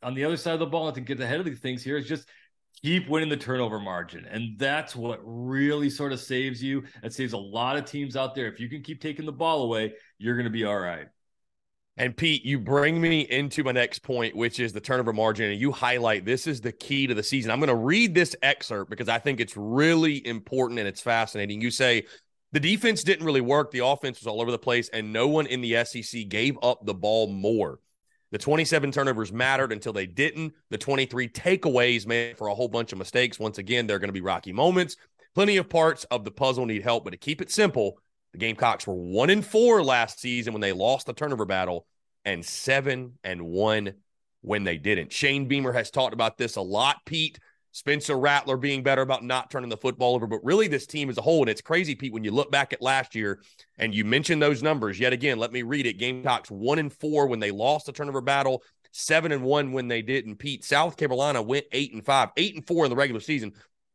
on 0.06 0.13
the 0.13 0.24
other 0.24 0.38
side 0.38 0.54
of 0.54 0.60
the 0.60 0.68
ball, 0.68 0.91
to 0.91 1.02
get 1.02 1.20
ahead 1.20 1.39
of 1.39 1.46
these 1.46 1.60
things 1.60 1.84
here 1.84 1.98
is 1.98 2.08
just 2.08 2.30
keep 2.82 3.10
winning 3.10 3.28
the 3.28 3.38
turnover 3.38 3.80
margin. 3.80 4.26
And 4.30 4.58
that's 4.60 4.96
what 4.96 5.20
really 5.24 5.89
sort 5.89 6.13
of 6.13 6.20
saves 6.20 6.62
you. 6.62 6.84
It 7.02 7.12
saves 7.12 7.34
a 7.34 7.38
lot 7.38 7.76
of 7.76 7.86
teams 7.86 8.15
out 8.15 8.36
there. 8.36 8.48
If 8.48 8.60
you 8.60 8.70
can 8.70 8.84
keep 8.84 9.02
taking 9.02 9.26
the 9.26 9.32
ball 9.32 9.63
away, 9.63 9.94
you're 10.20 10.36
going 10.36 10.46
to 10.46 10.52
be 10.52 10.63
all 10.63 10.78
right. 10.78 11.08
And 11.98 12.15
Pete, 12.15 12.46
you 12.46 12.60
bring 12.60 13.02
me 13.02 13.22
into 13.22 13.63
my 13.63 13.72
next 13.72 14.04
point, 14.04 14.36
which 14.36 14.60
is 14.60 14.74
the 14.74 14.82
turnover 14.82 15.13
margin. 15.13 15.50
And 15.50 15.60
you 15.60 15.72
highlight 15.72 16.26
this 16.26 16.46
is 16.46 16.62
the 16.62 16.72
key 16.72 17.08
to 17.08 17.15
the 17.15 17.24
season. 17.24 17.50
I'm 17.50 17.60
going 17.60 17.70
to 17.70 17.76
read 17.76 18.13
this 18.13 18.36
excerpt 18.44 18.91
because 18.91 19.10
I 19.10 19.18
think 19.18 19.39
it's 19.39 19.58
really 19.58 20.26
important 20.28 20.78
and 20.78 20.88
it's 20.88 21.02
fascinating. 21.02 21.62
You 21.62 21.72
say, 21.72 22.06
the 22.52 22.60
defense 22.60 23.04
didn't 23.04 23.26
really 23.26 23.41
work. 23.41 23.72
The 23.72 23.86
offense 23.86 24.20
was 24.20 24.28
all 24.28 24.39
over 24.39 24.52
the 24.52 24.60
place, 24.60 24.88
and 24.89 25.12
no 25.12 25.28
one 25.28 25.48
in 25.48 25.62
the 25.62 25.84
SEC 25.84 26.28
gave 26.30 26.58
up 26.62 26.86
the 26.86 26.94
ball 26.94 27.28
more. 27.28 27.80
The 28.36 28.39
27 28.39 28.91
turnovers 28.91 29.32
mattered 29.32 29.71
until 29.71 29.93
they 29.93 30.08
didn't. 30.08 30.56
The 30.69 30.78
23 30.78 31.30
takeaways 31.30 32.06
made 32.06 32.38
for 32.38 32.50
a 32.50 32.54
whole 32.54 32.67
bunch 32.67 32.91
of 32.91 32.98
mistakes. 32.98 33.39
Once 33.39 33.60
again, 33.60 33.88
they're 33.88 33.98
going 33.98 34.10
to 34.10 34.13
be 34.13 34.19
rocky 34.19 34.52
moments. 34.52 34.98
Plenty 35.36 35.56
of 35.56 35.69
parts 35.69 36.04
of 36.12 36.26
the 36.26 36.32
puzzle 36.32 36.65
need 36.65 36.84
help, 36.84 37.06
but 37.06 37.12
to 37.12 37.17
keep 37.17 37.41
it 37.41 37.50
simple, 37.50 37.98
the 38.34 38.38
Gamecocks 38.38 38.86
were 38.86 38.93
one 38.93 39.30
and 39.30 39.45
four 39.45 39.82
last 39.82 40.19
season 40.19 40.52
when 40.52 40.60
they 40.60 40.74
lost 40.74 41.06
the 41.08 41.13
turnover 41.13 41.45
battle, 41.45 41.88
and 42.26 42.43
seven 42.43 43.13
and 43.24 43.41
one 43.41 43.93
when 44.41 44.65
they 44.65 44.78
didn't. 44.78 45.13
Shane 45.13 45.48
Beamer 45.48 45.71
has 45.71 45.89
talked 45.89 46.13
about 46.13 46.38
this 46.38 46.58
a 46.58 46.62
lot, 46.62 46.98
Pete. 47.06 47.39
Spencer 47.75 48.17
Rattler 48.17 48.55
being 48.55 48.83
better 48.83 49.01
about 49.01 49.21
not 49.21 49.51
turning 49.51 49.69
the 49.69 49.75
football 49.75 50.15
over, 50.15 50.27
but 50.27 50.39
really 50.45 50.69
this 50.69 50.88
team 50.88 51.09
as 51.09 51.17
a 51.17 51.21
whole. 51.21 51.41
And 51.41 51.49
it's 51.49 51.59
crazy, 51.59 51.93
Pete, 51.93 52.13
when 52.13 52.23
you 52.23 52.31
look 52.31 52.49
back 52.49 52.71
at 52.71 52.81
last 52.81 53.15
year 53.15 53.41
and 53.77 53.93
you 53.93 54.05
mention 54.05 54.39
those 54.39 54.63
numbers 54.63 54.97
yet 54.97 55.11
again. 55.11 55.39
Let 55.39 55.51
me 55.51 55.61
read 55.61 55.85
it. 55.85 55.97
Gamecocks 55.97 56.49
one 56.49 56.79
and 56.79 56.91
four 56.91 57.27
when 57.27 57.41
they 57.41 57.51
lost 57.51 57.85
the 57.85 57.91
turnover 57.91 58.21
battle, 58.21 58.63
seven 58.93 59.33
and 59.33 59.43
one 59.43 59.73
when 59.73 59.89
they 59.89 60.01
didn't. 60.01 60.38
Pete, 60.38 60.63
South 60.63 60.95
Carolina 60.95 61.41
went 61.41 61.65
eight 61.73 61.91
and 61.91 62.05
five, 62.05 62.29
eight 62.38 62.55
and 62.55 62.65
four 62.65 62.85
in 62.85 62.89
the 62.89 62.95
regular 62.95 63.19
season. 63.19 63.51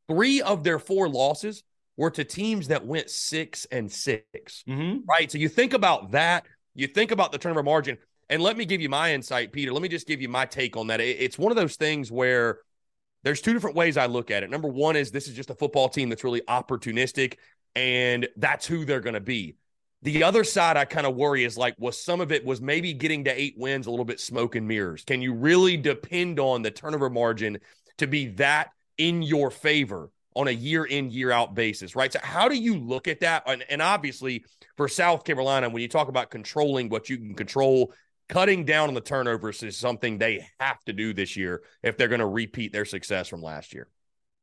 Three 0.08 0.42
of 0.42 0.62
their 0.62 0.78
four 0.78 1.08
losses 1.08 1.62
were 1.96 2.10
to 2.10 2.22
teams 2.22 2.68
that 2.68 2.84
went 2.84 3.08
six 3.08 3.64
and 3.72 3.90
6 3.90 4.24
mm-hmm. 4.68 4.98
Right. 5.08 5.32
So 5.32 5.38
you 5.38 5.48
think 5.48 5.72
about 5.72 6.10
that. 6.10 6.44
You 6.74 6.86
think 6.86 7.12
about 7.12 7.32
the 7.32 7.38
turnover 7.38 7.62
margin. 7.62 7.96
And 8.28 8.42
let 8.42 8.58
me 8.58 8.66
give 8.66 8.82
you 8.82 8.90
my 8.90 9.14
insight, 9.14 9.52
Peter. 9.52 9.72
Let 9.72 9.80
me 9.80 9.88
just 9.88 10.06
give 10.06 10.20
you 10.20 10.28
my 10.28 10.44
take 10.44 10.76
on 10.76 10.88
that. 10.88 11.00
It's 11.00 11.38
one 11.38 11.50
of 11.50 11.56
those 11.56 11.76
things 11.76 12.12
where 12.12 12.58
there's 13.22 13.40
two 13.40 13.52
different 13.52 13.76
ways 13.76 13.96
I 13.96 14.06
look 14.06 14.30
at 14.30 14.42
it. 14.42 14.50
Number 14.50 14.68
one 14.68 14.96
is 14.96 15.11
this 15.11 15.28
is 15.28 15.35
just 15.35 15.50
a 15.50 15.54
football 15.54 15.88
team 15.88 16.09
that's 16.09 16.24
really 16.24 16.42
opportunistic, 16.42 17.37
and 17.74 18.28
that's 18.37 18.66
who 18.66 18.85
they're 18.85 19.00
going 19.00 19.14
to 19.14 19.20
be. 19.20 19.56
The 20.02 20.22
other 20.22 20.44
side 20.44 20.78
I 20.78 20.87
kind 20.87 21.06
of 21.06 21.14
worry 21.14 21.44
is 21.44 21.59
like, 21.59 21.74
was 21.78 22.02
some 22.02 22.22
of 22.22 22.33
it 22.33 22.44
was 22.44 22.62
maybe 22.62 22.94
getting 22.94 23.24
to 23.24 23.38
eight 23.38 23.54
wins 23.59 23.87
a 23.87 23.90
little 23.90 24.06
bit 24.06 24.18
smoke 24.18 24.54
and 24.54 24.66
mirrors? 24.66 25.04
Can 25.04 25.20
you 25.20 25.35
really 25.35 25.76
depend 25.76 26.40
on 26.40 26.62
the 26.62 26.70
turnover 26.70 27.11
margin 27.11 27.59
to 27.98 28.06
be 28.06 28.28
that 28.28 28.70
in 28.96 29.22
your 29.22 29.50
favor 29.50 30.11
on 30.35 30.48
a 30.48 30.52
year 30.52 30.85
in, 30.85 31.11
year 31.11 31.30
out 31.30 31.54
basis, 31.54 31.94
right? 31.94 32.12
So, 32.12 32.20
how 32.22 32.48
do 32.48 32.56
you 32.56 32.78
look 32.78 33.09
at 33.09 33.20
that? 33.20 33.42
And, 33.46 33.62
and 33.68 33.83
obviously, 33.83 34.44
for 34.76 34.88
South 34.88 35.24
Carolina, 35.24 35.68
when 35.68 35.83
you 35.83 35.88
talk 35.88 36.09
about 36.09 36.30
controlling 36.30 36.88
what 36.88 37.11
you 37.11 37.18
can 37.18 37.35
control, 37.35 37.92
cutting 38.30 38.64
down 38.64 38.88
on 38.88 38.94
the 38.94 39.00
turnovers 39.00 39.62
is 39.64 39.76
something 39.76 40.16
they 40.16 40.46
have 40.60 40.78
to 40.84 40.92
do 40.92 41.12
this 41.12 41.36
year 41.36 41.62
if 41.82 41.98
they're 41.98 42.08
going 42.08 42.20
to 42.20 42.26
repeat 42.26 42.72
their 42.72 42.84
success 42.84 43.26
from 43.26 43.42
last 43.42 43.74
year. 43.74 43.88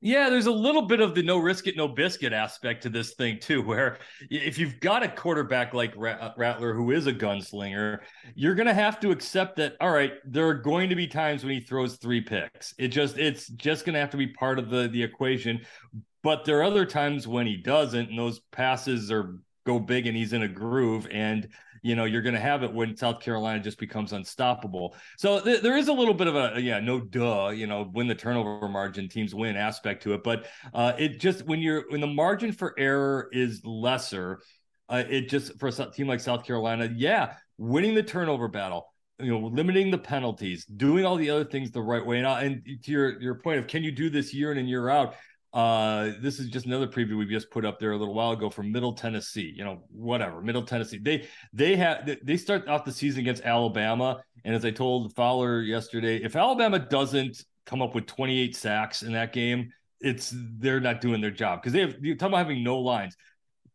Yeah, 0.02 0.30
there's 0.30 0.46
a 0.46 0.52
little 0.52 0.84
bit 0.84 1.00
of 1.00 1.16
the 1.16 1.24
no 1.24 1.40
risk 1.40 1.66
it, 1.66 1.76
no 1.76 1.88
biscuit 1.88 2.34
aspect 2.34 2.84
to 2.84 2.90
this 2.90 3.16
thing, 3.16 3.40
too, 3.40 3.64
where 3.64 3.98
if 4.30 4.60
you've 4.60 4.80
got 4.80 5.04
a 5.04 5.08
quarterback 5.08 5.74
like 5.74 5.96
uh, 5.98 6.32
Rattler 6.38 6.74
who 6.74 6.92
is 6.92 7.08
a 7.08 7.14
gunslinger, 7.14 8.00
you're 8.36 8.54
going 8.54 8.68
to 8.68 8.76
have 8.76 9.00
to 9.00 9.10
accept 9.10 9.56
that, 9.56 9.76
all 9.80 9.90
right, 9.90 10.14
there 10.26 10.48
are 10.48 10.54
going 10.54 10.90
to 10.90 10.96
be 10.96 11.08
times 11.08 11.44
when 11.44 11.54
he 11.54 11.62
throws 11.62 11.96
three 11.96 12.22
picks. 12.22 12.76
It 12.78 12.90
just, 12.90 13.18
it's 13.18 13.48
just 13.48 13.86
going 13.86 13.94
to 13.94 14.00
have 14.00 14.12
to 14.12 14.18
be 14.18 14.28
part 14.28 14.60
of 14.60 14.70
the, 14.70 14.88
the 14.88 15.02
equation. 15.02 15.62
But 16.22 16.46
there 16.46 16.60
are 16.60 16.64
other 16.64 16.86
times 16.86 17.26
when 17.26 17.48
he 17.48 17.56
doesn't, 17.56 18.10
and 18.10 18.20
those 18.20 18.42
passes 18.52 19.12
are 19.12 19.40
go 19.66 19.80
big 19.80 20.08
and 20.08 20.16
he's 20.16 20.34
in 20.34 20.44
a 20.44 20.48
groove. 20.48 21.08
And 21.12 21.48
you 21.82 21.96
know 21.96 22.06
you're 22.06 22.22
going 22.22 22.36
to 22.36 22.42
have 22.42 22.64
it 22.64 22.74
when 22.74 22.96
South 22.96 23.20
Carolina 23.20 23.60
just 23.60 23.80
becomes 23.80 24.14
unstoppable. 24.14 24.96
So 25.18 25.40
th- 25.40 25.62
there 25.62 25.78
is 25.78 25.88
a 25.88 25.94
little 25.94 26.14
bit 26.14 26.28
of 26.28 26.36
a 26.36 26.62
yeah, 26.62 26.80
no 26.80 27.00
duh, 27.00 27.50
you 27.50 27.68
know, 27.68 27.86
when 27.86 28.08
the 28.08 28.16
turnover 28.16 28.68
margin 28.68 29.10
teams 29.10 29.34
win 29.34 29.56
aspect 29.56 30.04
to 30.04 30.14
it, 30.14 30.24
but 30.24 30.48
uh, 30.74 30.94
it 30.98 31.20
just 31.20 31.46
when 31.46 31.60
you're 31.60 31.90
when 31.90 32.02
the 32.02 32.08
margin 32.08 32.52
for 32.52 32.74
error 32.78 33.30
is 33.32 33.62
lesser, 33.64 34.42
uh, 34.90 35.04
it 35.10 35.30
just 35.30 35.60
for 35.60 35.68
a 35.68 35.72
team 35.92 36.08
like 36.08 36.20
South 36.20 36.46
Carolina, 36.46 36.90
yeah, 36.96 37.34
winning 37.58 37.96
the 37.96 38.04
turnover 38.04 38.48
battle 38.48 38.88
you 39.20 39.32
know 39.32 39.48
limiting 39.48 39.90
the 39.90 39.98
penalties 39.98 40.66
doing 40.66 41.04
all 41.04 41.16
the 41.16 41.30
other 41.30 41.44
things 41.44 41.72
the 41.72 41.82
right 41.82 42.06
way 42.06 42.20
and, 42.20 42.28
and 42.28 42.84
to 42.84 42.92
your 42.92 43.20
your 43.22 43.36
point 43.36 43.58
of 43.60 43.68
can 43.68 43.84
you 43.84 43.92
do 43.92 44.10
this 44.10 44.34
year 44.34 44.52
in 44.52 44.58
and 44.58 44.70
year 44.70 44.90
out 44.90 45.16
uh, 45.58 46.12
this 46.22 46.40
is 46.40 46.50
just 46.50 46.68
another 46.68 46.86
preview 46.86 47.18
we 47.18 47.26
just 47.26 47.50
put 47.50 47.66
up 47.66 47.80
there 47.80 47.92
a 47.94 47.98
little 47.98 48.14
while 48.14 48.32
ago 48.32 48.48
from 48.48 48.72
Middle 48.72 48.94
Tennessee. 48.94 49.52
You 49.56 49.64
know, 49.64 49.82
whatever 49.90 50.40
Middle 50.40 50.62
Tennessee. 50.62 51.00
They 51.00 51.28
they 51.52 51.76
have 51.76 52.08
they 52.22 52.38
start 52.38 52.68
off 52.68 52.86
the 52.86 52.92
season 52.92 53.22
against 53.22 53.44
Alabama, 53.44 54.22
and 54.46 54.54
as 54.54 54.64
I 54.66 54.70
told 54.70 55.16
Fowler 55.16 55.62
yesterday, 55.62 56.18
if 56.18 56.36
Alabama 56.36 56.78
doesn't 56.78 57.44
come 57.66 57.82
up 57.82 57.96
with 57.96 58.06
28 58.06 58.56
sacks 58.56 59.02
in 59.02 59.14
that 59.14 59.34
game, 59.34 59.74
it's 60.00 60.32
they're 60.60 60.80
not 60.80 61.02
doing 61.02 61.22
their 61.22 61.32
job 61.32 61.60
because 61.60 61.74
they 61.74 61.82
have 61.82 61.96
you 62.02 62.16
talk 62.16 62.30
about 62.30 62.38
having 62.38 62.64
no 62.64 62.78
lines. 62.78 63.18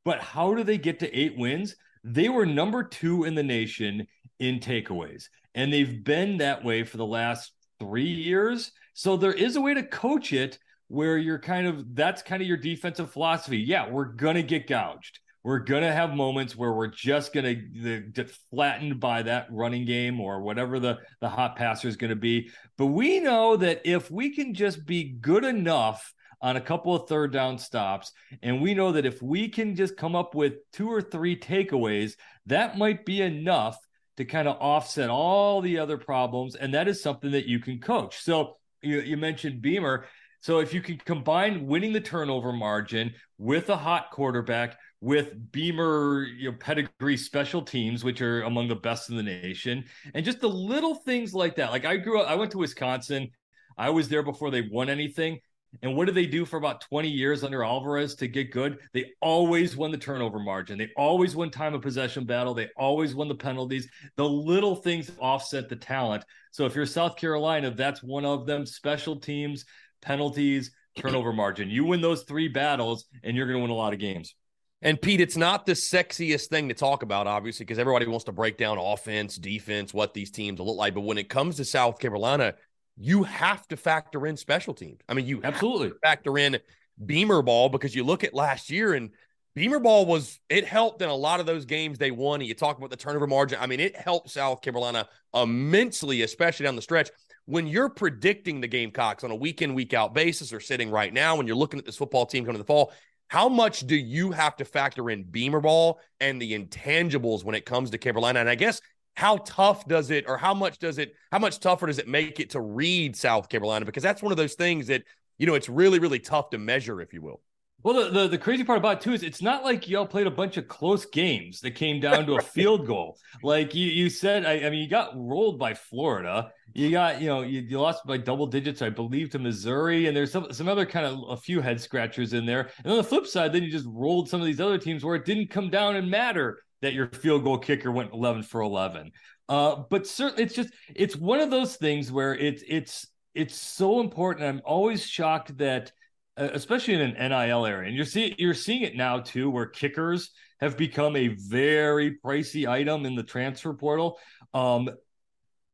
But 0.05 0.21
how 0.21 0.55
do 0.55 0.63
they 0.63 0.79
get 0.79 1.01
to 1.01 1.13
eight 1.13 1.37
wins? 1.37 1.75
They 2.05 2.29
were 2.29 2.47
number 2.47 2.85
two 2.85 3.25
in 3.25 3.35
the 3.35 3.43
nation 3.43 4.07
in 4.39 4.61
takeaways, 4.61 5.25
and 5.57 5.73
they've 5.73 6.05
been 6.05 6.37
that 6.37 6.63
way 6.63 6.85
for 6.85 6.97
the 6.97 7.05
last 7.05 7.55
three 7.81 8.05
years. 8.05 8.71
So 8.95 9.17
there 9.17 9.33
is 9.33 9.57
a 9.57 9.61
way 9.61 9.75
to 9.75 9.83
coach 9.83 10.33
it 10.33 10.61
where 10.93 11.17
you're 11.17 11.39
kind 11.39 11.67
of 11.67 11.95
that's 11.95 12.21
kind 12.23 12.43
of 12.43 12.47
your 12.47 12.59
defensive 12.59 13.11
philosophy. 13.11 13.57
Yeah, 13.57 13.89
we're 13.89 14.05
gonna 14.05 14.43
get 14.43 14.69
gouged. 14.69 15.21
we're 15.43 15.61
to 15.83 15.93
have 15.93 16.15
moments 16.15 16.55
where 16.55 16.73
we're 16.73 16.87
just 16.87 17.33
to 17.47 18.03
get 18.03 18.31
flattened 18.51 19.01
by 19.01 19.23
that 19.23 19.47
running 19.51 19.87
game 19.87 20.21
or 20.21 20.43
whatever 20.43 20.79
the, 20.79 20.99
the 21.21 21.31
hot 21.31 21.57
passer 21.57 21.89
is 21.89 21.97
to 22.11 22.17
be. 22.17 22.51
But 22.77 22.87
we 22.87 23.21
know 23.21 23.57
that 23.57 23.81
if 23.85 24.11
we 24.11 24.35
can 24.35 24.53
just 24.53 24.85
be 24.85 25.05
good 25.05 25.45
enough 25.45 26.13
on 26.43 26.57
a 26.57 26.61
couple 26.61 26.95
of 26.95 27.09
third 27.09 27.33
down 27.33 27.57
stops, 27.57 28.13
and 28.43 28.61
we 28.61 28.75
know 28.75 28.93
that 28.93 29.07
if 29.07 29.23
we 29.23 29.49
can 29.49 29.75
just 29.75 29.97
come 29.97 30.15
up 30.15 30.35
with 30.35 30.55
two 30.75 30.89
or 30.89 31.01
three 31.01 31.37
takeaways, 31.39 32.17
that 32.47 32.77
might 32.77 33.07
be 33.07 33.23
enough 33.23 33.79
to 34.19 34.27
kind 34.27 34.47
of 34.47 34.59
offset 34.61 35.09
all 35.09 35.63
the 35.63 35.79
other 35.79 35.97
problems. 35.97 36.55
And 36.55 36.75
that 36.75 36.87
is 36.87 37.03
something 37.03 37.31
that 37.31 37.47
you 37.47 37.61
can 37.61 37.81
coach. 37.81 38.19
So 38.23 38.59
you, 38.83 39.01
you 39.01 39.17
mentioned 39.17 39.63
Beamer. 39.63 40.05
So 40.43 40.59
if 40.59 40.75
you 40.75 40.81
can 40.81 40.99
combine 40.99 41.69
winning 41.69 41.93
the 41.93 42.01
turnover 42.01 42.53
margin 42.53 43.15
with 43.39 43.71
a 43.71 43.77
hot 43.77 44.11
quarterback, 44.11 44.77
with 45.01 45.53
Beamer 45.53 46.25
you 46.25 46.51
know, 46.51 46.57
pedigree 46.59 47.17
special 47.17 47.63
teams, 47.63 48.03
which 48.03 48.21
are 48.21 48.43
among 48.43 48.67
the 48.67 48.75
best 48.75 49.09
in 49.09 49.17
the 49.17 49.23
nation, 49.23 49.85
and 50.15 50.25
just 50.25 50.41
the 50.41 50.49
little 50.49 50.97
things 50.97 51.33
like 51.33 51.55
that. 51.57 51.71
Like 51.71 51.85
I 51.85 51.97
grew 51.97 52.21
up, 52.21 52.29
I 52.29 52.35
went 52.35 52.51
to 52.53 52.59
Wisconsin. 52.59 53.31
I 53.79 53.91
was 53.91 54.09
there 54.09 54.25
before 54.25 54.51
they 54.51 54.63
won 54.63 54.91
anything. 54.91 55.39
And 55.81 55.97
what 55.97 56.07
did 56.07 56.15
they 56.17 56.27
do 56.27 56.45
for 56.45 56.57
about 56.57 56.83
20 56.83 57.09
years 57.09 57.45
under 57.45 57.65
Alvarez 57.65 58.15
to 58.17 58.29
get 58.29 58.51
good? 58.51 58.79
They 58.93 59.07
always 59.21 59.77
won 59.77 59.91
the 59.91 59.97
turnover 59.97 60.39
margin. 60.39 60.77
They 60.77 60.91
always 60.97 61.35
won 61.35 61.51
time 61.51 61.73
of 61.73 61.83
possession 61.83 62.25
battle. 62.25 62.53
They 62.53 62.69
always 62.77 63.15
won 63.15 63.29
the 63.29 63.35
penalties. 63.35 63.89
The 64.17 64.29
little 64.29 64.77
things 64.77 65.11
offset 65.19 65.69
the 65.69 65.77
talent. 65.77 66.25
So 66.51 66.67
if 66.67 66.75
you're 66.75 66.85
South 66.85 67.17
Carolina, 67.17 67.71
that's 67.71 68.03
one 68.03 68.27
of 68.27 68.45
them. 68.45 68.67
Special 68.67 69.19
teams, 69.19 69.65
penalties, 70.03 70.73
turnover 70.97 71.33
margin. 71.33 71.71
You 71.71 71.85
win 71.85 72.01
those 72.01 72.25
three 72.25 72.49
battles, 72.49 73.07
and 73.23 73.37
you're 73.37 73.47
going 73.47 73.59
to 73.59 73.63
win 73.63 73.71
a 73.71 73.75
lot 73.75 73.93
of 73.93 73.99
games. 73.99 74.35
And 74.83 75.01
Pete, 75.01 75.21
it's 75.21 75.37
not 75.37 75.65
the 75.65 75.73
sexiest 75.73 76.49
thing 76.49 76.69
to 76.69 76.75
talk 76.75 77.05
about, 77.05 77.29
obviously, 77.29 77.65
because 77.65 77.79
everybody 77.79 78.07
wants 78.07 78.25
to 78.25 78.33
break 78.33 78.59
down 78.59 78.79
offense, 78.79 79.37
defense, 79.37 79.95
what 79.95 80.13
these 80.13 80.33
teams 80.33 80.59
look 80.59 80.77
like. 80.77 80.93
But 80.93 81.03
when 81.03 81.19
it 81.19 81.29
comes 81.29 81.57
to 81.57 81.65
South 81.65 82.01
Carolina, 82.01 82.55
you 82.97 83.23
have 83.23 83.67
to 83.69 83.77
factor 83.77 84.27
in 84.27 84.37
special 84.37 84.75
teams. 84.75 84.99
I 85.09 85.15
mean, 85.15 85.27
you 85.27 85.41
absolutely 85.45 85.93
factor 86.03 86.37
in 86.37 86.59
Beamer 87.05 87.43
ball 87.43 87.69
because 87.69 87.95
you 87.95 88.03
look 88.03 88.25
at 88.25 88.35
last 88.35 88.71
year 88.71 88.95
and 88.95 89.11
Beamer 89.55 89.81
ball 89.81 90.07
was 90.07 90.41
it 90.49 90.67
helped 90.67 91.01
in 91.03 91.09
a 91.09 91.15
lot 91.15 91.39
of 91.39 91.47
those 91.47 91.65
games 91.65 91.99
they 91.99 92.11
won. 92.11 92.41
And 92.41 92.49
you 92.49 92.55
talk 92.55 92.79
about 92.79 92.91
the 92.91 92.97
turnover 92.97 93.27
margin. 93.27 93.59
I 93.61 93.67
mean, 93.67 93.81
it 93.81 93.95
helped 93.97 94.31
South 94.31 94.63
Carolina 94.63 95.09
immensely, 95.35 96.23
especially 96.23 96.65
down 96.65 96.75
the 96.75 96.83
stretch. 96.83 97.11
When 97.47 97.67
you're 97.67 97.89
predicting 97.89 98.61
the 98.61 98.69
Gamecocks 98.69 99.25
on 99.25 99.31
a 99.31 99.37
week 99.37 99.63
in, 99.63 99.75
week 99.75 99.95
out 99.95 100.15
basis 100.15 100.53
or 100.53 100.61
sitting 100.61 100.91
right 100.91 101.13
now, 101.13 101.37
when 101.37 101.47
you're 101.47 101.57
looking 101.57 101.79
at 101.79 101.87
this 101.87 101.97
football 101.97 102.25
team 102.25 102.45
coming 102.45 102.55
to 102.55 102.63
the 102.63 102.67
fall, 102.67 102.93
how 103.29 103.49
much 103.49 103.81
do 103.87 103.97
you 103.97 104.31
have 104.31 104.57
to 104.57 104.65
factor 104.65 105.11
in 105.11 105.25
Beamer 105.25 105.61
ball 105.61 106.01
and 106.21 106.41
the 106.41 106.53
intangibles 106.53 107.45
when 107.45 107.55
it 107.55 107.65
comes 107.65 107.91
to 107.91 107.99
Carolina? 107.99 108.41
And 108.41 108.49
I 108.49 108.55
guess 108.55 108.81
how 109.15 109.39
tough 109.39 109.87
does 109.87 110.11
it 110.11 110.25
or 110.29 110.37
how 110.37 110.55
much 110.55 110.79
does 110.79 110.99
it 110.99 111.15
how 111.31 111.39
much 111.39 111.59
tougher 111.61 111.87
does 111.87 111.99
it 111.99 112.09
make 112.09 112.41
it 112.41 112.51
to 112.51 112.61
read 112.61 113.17
South 113.17 113.49
Carolina 113.49 113.85
because 113.85 114.03
that's 114.03 114.23
one 114.23 114.33
of 114.33 114.39
those 114.39 114.55
things 114.55 114.87
that 114.87 115.03
you 115.39 115.47
know 115.47 115.55
it's 115.55 115.69
really 115.69 115.99
really 115.99 116.19
tough 116.19 116.51
to 116.51 116.59
measure 116.59 117.01
if 117.01 117.13
you 117.13 117.23
will. 117.23 117.41
Well, 117.85 118.05
the, 118.05 118.11
the, 118.11 118.29
the, 118.29 118.39
crazy 118.39 118.63
part 118.63 118.79
about 118.79 118.99
it 118.99 119.01
too 119.01 119.13
is 119.13 119.23
it's 119.23 119.43
not 119.43 119.65
like 119.65 119.89
y'all 119.89 120.07
played 120.07 120.29
a 120.29 120.31
bunch 120.31 120.57
of 120.57 120.69
close 120.69 121.05
games 121.05 121.61
that 121.63 121.73
came 121.73 121.99
down 121.99 122.27
to 122.27 122.37
a 122.37 122.43
field 122.55 122.87
goal. 122.87 123.19
Like 123.43 123.75
you 123.75 123.87
you 123.89 124.09
said, 124.09 124.47
I, 124.47 124.67
I, 124.67 124.71
mean, 124.71 124.81
you 124.81 124.89
got 124.89 125.17
rolled 125.17 125.59
by 125.59 125.75
Florida. 125.75 126.53
You 126.75 126.91
got 126.91 127.21
you 127.21 127.27
know 127.27 127.43
you, 127.43 127.61
you 127.61 127.81
lost 127.81 128.07
by 128.07 128.19
double 128.19 128.47
digits, 128.47 128.83
I 128.83 128.91
believe, 128.91 129.31
to 129.31 129.39
Missouri, 129.39 130.07
and 130.07 130.17
there's 130.17 130.31
some 130.31 130.53
some 130.53 130.69
other 130.69 130.87
kind 130.87 131.07
of 131.07 131.19
a 131.29 131.37
few 131.37 131.61
head 131.61 131.81
scratchers 131.81 132.33
in 132.33 132.47
there. 132.47 132.71
And 132.85 132.93
on 132.93 132.99
the 132.99 133.05
flip 133.05 133.27
side, 133.27 133.53
then 133.53 133.63
you 133.65 133.71
just 133.71 133.89
rolled 133.89 134.29
some 134.29 134.41
of 134.41 134.47
these 134.47 134.61
other 134.61 134.79
teams 134.79 135.05
where 135.05 135.17
it 135.17 135.25
didn't 135.25 135.51
come 135.51 135.69
down 135.69 135.97
and 135.97 136.11
matter 136.11 136.63
that 136.83 136.93
your 136.93 137.09
field 137.09 137.45
goal 137.45 137.59
kicker 137.59 137.91
went 137.91 138.13
11 138.13 138.43
for 138.43 138.61
11. 138.61 139.13
Uh, 139.49 139.83
but 139.91 140.07
certainly, 140.07 140.45
it's 140.45 140.55
just 140.55 140.71
it's 140.95 141.17
one 141.17 141.41
of 141.41 141.51
those 141.51 141.77
things 141.77 142.13
where 142.13 142.35
it's 142.35 142.63
it's 142.69 143.07
it's 143.35 143.57
so 143.57 144.01
important. 144.01 144.47
I'm 144.47 144.63
always 144.65 145.05
shocked 145.07 145.57
that, 145.59 145.93
especially 146.37 146.95
in 146.95 147.01
an 147.01 147.31
NIL 147.31 147.67
area, 147.67 147.89
and 147.89 147.97
you're 147.97 148.07
seeing 148.07 148.35
you're 148.39 148.55
seeing 148.55 148.83
it 148.83 148.97
now 148.97 149.21
too, 149.21 149.51
where 149.51 149.67
kickers 149.67 150.31
have 150.61 150.77
become 150.77 151.17
a 151.17 151.29
very 151.29 152.19
pricey 152.25 152.69
item 152.69 153.05
in 153.05 153.15
the 153.15 153.23
transfer 153.23 153.75
portal. 153.75 154.19
Um, 154.55 154.91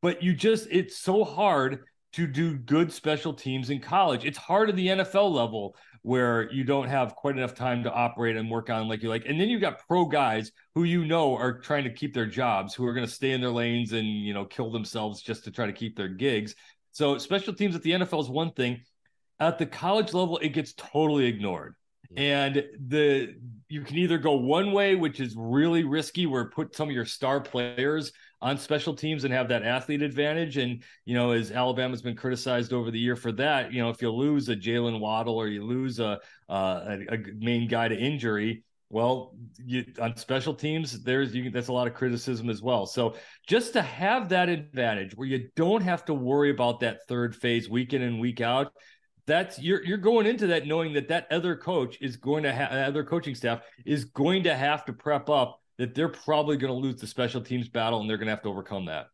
but 0.00 0.22
you 0.22 0.34
just 0.34 0.68
it's 0.70 0.98
so 0.98 1.24
hard 1.24 1.84
to 2.12 2.26
do 2.26 2.56
good 2.56 2.92
special 2.92 3.34
teams 3.34 3.70
in 3.70 3.80
college. 3.80 4.24
It's 4.24 4.38
hard 4.38 4.70
at 4.70 4.76
the 4.76 4.88
NFL 4.88 5.30
level 5.30 5.76
where 6.02 6.50
you 6.50 6.64
don't 6.64 6.88
have 6.88 7.14
quite 7.14 7.36
enough 7.36 7.54
time 7.54 7.82
to 7.82 7.92
operate 7.92 8.36
and 8.36 8.50
work 8.50 8.70
on 8.70 8.88
like 8.88 9.02
you 9.02 9.08
like. 9.08 9.26
And 9.26 9.38
then 9.38 9.48
you've 9.48 9.60
got 9.60 9.86
pro 9.86 10.06
guys 10.06 10.52
who 10.74 10.84
you 10.84 11.04
know 11.04 11.36
are 11.36 11.58
trying 11.58 11.84
to 11.84 11.92
keep 11.92 12.14
their 12.14 12.26
jobs, 12.26 12.74
who 12.74 12.86
are 12.86 12.94
going 12.94 13.06
to 13.06 13.12
stay 13.12 13.32
in 13.32 13.40
their 13.40 13.50
lanes 13.50 13.92
and 13.92 14.06
you 14.06 14.32
know 14.32 14.44
kill 14.44 14.70
themselves 14.70 15.20
just 15.20 15.44
to 15.44 15.50
try 15.50 15.66
to 15.66 15.72
keep 15.72 15.96
their 15.96 16.08
gigs. 16.08 16.54
So 16.92 17.18
special 17.18 17.52
teams 17.52 17.76
at 17.76 17.82
the 17.82 17.92
NFL 17.92 18.22
is 18.22 18.28
one 18.28 18.52
thing. 18.52 18.80
At 19.40 19.58
the 19.58 19.66
college 19.66 20.14
level, 20.14 20.38
it 20.38 20.50
gets 20.50 20.72
totally 20.72 21.26
ignored. 21.26 21.74
And 22.16 22.64
the 22.86 23.34
you 23.68 23.82
can 23.82 23.98
either 23.98 24.16
go 24.16 24.32
one 24.32 24.72
way, 24.72 24.94
which 24.94 25.20
is 25.20 25.34
really 25.36 25.84
risky, 25.84 26.24
where 26.24 26.46
put 26.46 26.74
some 26.74 26.88
of 26.88 26.94
your 26.94 27.04
star 27.04 27.38
players 27.38 28.12
on 28.40 28.56
special 28.56 28.94
teams 28.94 29.24
and 29.24 29.34
have 29.34 29.48
that 29.48 29.62
athlete 29.62 30.00
advantage. 30.00 30.56
And, 30.56 30.82
you 31.04 31.14
know, 31.14 31.32
as 31.32 31.50
Alabama's 31.50 32.00
been 32.00 32.16
criticized 32.16 32.72
over 32.72 32.90
the 32.90 32.98
year 32.98 33.14
for 33.14 33.30
that, 33.32 33.72
you 33.72 33.82
know, 33.82 33.90
if 33.90 34.00
you 34.00 34.10
lose 34.10 34.48
a 34.48 34.56
Jaylen 34.56 35.00
Waddle 35.00 35.36
or 35.36 35.48
you 35.48 35.64
lose 35.64 36.00
a, 36.00 36.18
uh, 36.48 36.96
a, 37.10 37.14
a 37.14 37.18
main 37.36 37.68
guy 37.68 37.88
to 37.88 37.94
injury, 37.94 38.64
well, 38.90 39.34
you, 39.62 39.84
on 40.00 40.16
special 40.16 40.54
teams, 40.54 41.02
there's 41.02 41.34
you, 41.34 41.50
that's 41.50 41.68
a 41.68 41.72
lot 41.72 41.86
of 41.86 41.92
criticism 41.92 42.48
as 42.48 42.62
well. 42.62 42.86
So 42.86 43.16
just 43.46 43.74
to 43.74 43.82
have 43.82 44.30
that 44.30 44.48
advantage 44.48 45.14
where 45.14 45.28
you 45.28 45.50
don't 45.56 45.82
have 45.82 46.06
to 46.06 46.14
worry 46.14 46.50
about 46.50 46.80
that 46.80 47.06
third 47.06 47.36
phase 47.36 47.68
week 47.68 47.92
in 47.92 48.00
and 48.00 48.18
week 48.18 48.40
out, 48.40 48.72
that's 49.28 49.60
you're 49.60 49.84
you're 49.84 49.98
going 49.98 50.26
into 50.26 50.48
that 50.48 50.66
knowing 50.66 50.94
that 50.94 51.06
that 51.08 51.28
other 51.30 51.54
coach 51.54 51.98
is 52.00 52.16
going 52.16 52.42
to 52.42 52.52
have 52.52 52.72
other 52.72 53.04
coaching 53.04 53.34
staff 53.34 53.60
is 53.84 54.06
going 54.06 54.42
to 54.42 54.56
have 54.56 54.84
to 54.86 54.92
prep 54.92 55.28
up 55.28 55.60
that 55.76 55.94
they're 55.94 56.08
probably 56.08 56.56
going 56.56 56.72
to 56.72 56.78
lose 56.78 57.00
the 57.00 57.06
special 57.06 57.40
teams 57.40 57.68
battle 57.68 58.00
and 58.00 58.10
they're 58.10 58.16
going 58.16 58.26
to 58.26 58.32
have 58.32 58.42
to 58.42 58.48
overcome 58.48 58.86
that. 58.86 59.08